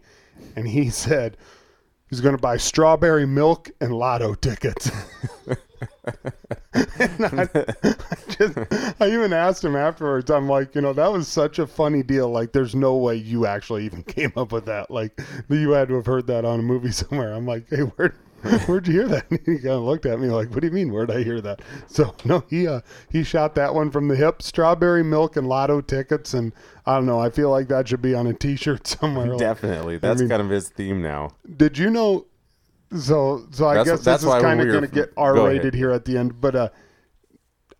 [0.55, 1.35] and he said
[2.15, 4.89] he's going to buy strawberry milk and lotto tickets.
[6.05, 7.65] I, I
[8.29, 8.57] just,
[9.01, 10.31] I even asked him afterwards.
[10.31, 12.29] I'm like, you know, that was such a funny deal.
[12.29, 14.89] Like, there's no way you actually even came up with that.
[14.89, 17.33] Like, you had to have heard that on a movie somewhere.
[17.33, 18.15] I'm like, hey, where,
[18.67, 19.29] where'd you hear that?
[19.31, 20.91] And he kind of looked at me like, what do you mean?
[20.91, 21.61] Where'd I hear that?
[21.87, 24.41] So no, he uh, he shot that one from the hip.
[24.41, 26.53] Strawberry milk and lotto tickets, and
[26.85, 27.19] I don't know.
[27.19, 29.27] I feel like that should be on a T-shirt somewhere.
[29.27, 31.31] Like, Definitely, that's mean- kind of his theme now.
[31.57, 32.25] did you know?
[32.95, 35.91] So, so I That's- guess that's this is kind of going to get R-rated here
[35.91, 36.69] at the end, but uh,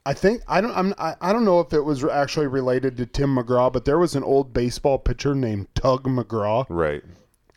[0.05, 3.05] I think I don't I'm I, I don't know if it was actually related to
[3.05, 7.03] Tim McGraw, but there was an old baseball pitcher named Tug McGraw, Right.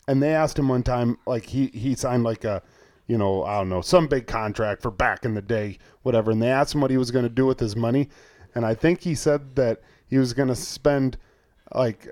[0.07, 2.63] and they asked him one time like he he signed like a
[3.09, 6.41] you know I don't know some big contract for back in the day whatever, and
[6.41, 8.09] they asked him what he was going to do with his money,
[8.55, 11.19] and I think he said that he was going to spend
[11.75, 12.09] like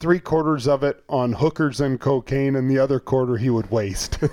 [0.00, 4.18] three quarters of it on hookers and cocaine, and the other quarter he would waste.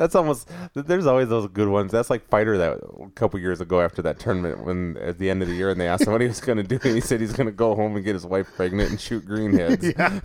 [0.00, 0.48] That's almost.
[0.72, 1.92] There's always those good ones.
[1.92, 5.42] That's like Feider that a couple years ago after that tournament when at the end
[5.42, 7.02] of the year and they asked him what he was going to do and he
[7.02, 9.94] said he's going to go home and get his wife pregnant and shoot greenheads.
[9.98, 10.20] yeah.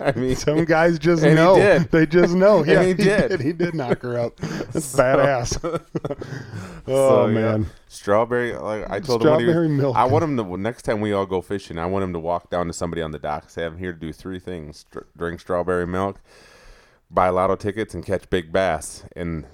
[0.06, 1.56] I mean, Some guys just he know.
[1.56, 1.90] did.
[1.90, 2.64] They just know.
[2.64, 3.42] Yeah, he did.
[3.42, 4.36] He did knock her up.
[4.36, 5.58] That's badass.
[6.86, 7.58] oh so, yeah.
[7.88, 8.52] Strawberry.
[8.54, 9.96] Like I told him, when he was- Strawberry milk.
[9.96, 11.78] I want him to next time we all go fishing.
[11.78, 13.98] I want him to walk down to somebody on the dock say, "I'm here to
[13.98, 16.20] do three things: Str- drink strawberry milk,
[17.10, 19.46] buy lotto tickets, and catch big bass." And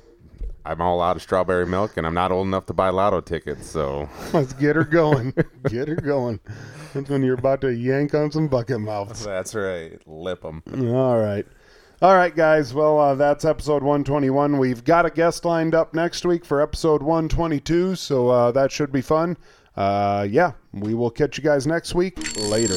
[0.67, 3.67] I'm all out of strawberry milk, and I'm not old enough to buy lotto tickets.
[3.67, 5.33] So Let's get her going.
[5.69, 6.41] get her going.
[6.95, 9.25] That's when you're about to yank on some bucket mouths.
[9.25, 9.99] that's right.
[10.07, 10.63] Lip them.
[10.95, 11.45] All right.
[12.03, 12.75] All right, guys.
[12.75, 14.59] Well, uh, that's episode 121.
[14.59, 18.91] We've got a guest lined up next week for episode 122, so uh, that should
[18.91, 19.37] be fun.
[19.77, 22.37] Uh, yeah, we will catch you guys next week.
[22.37, 22.77] Later.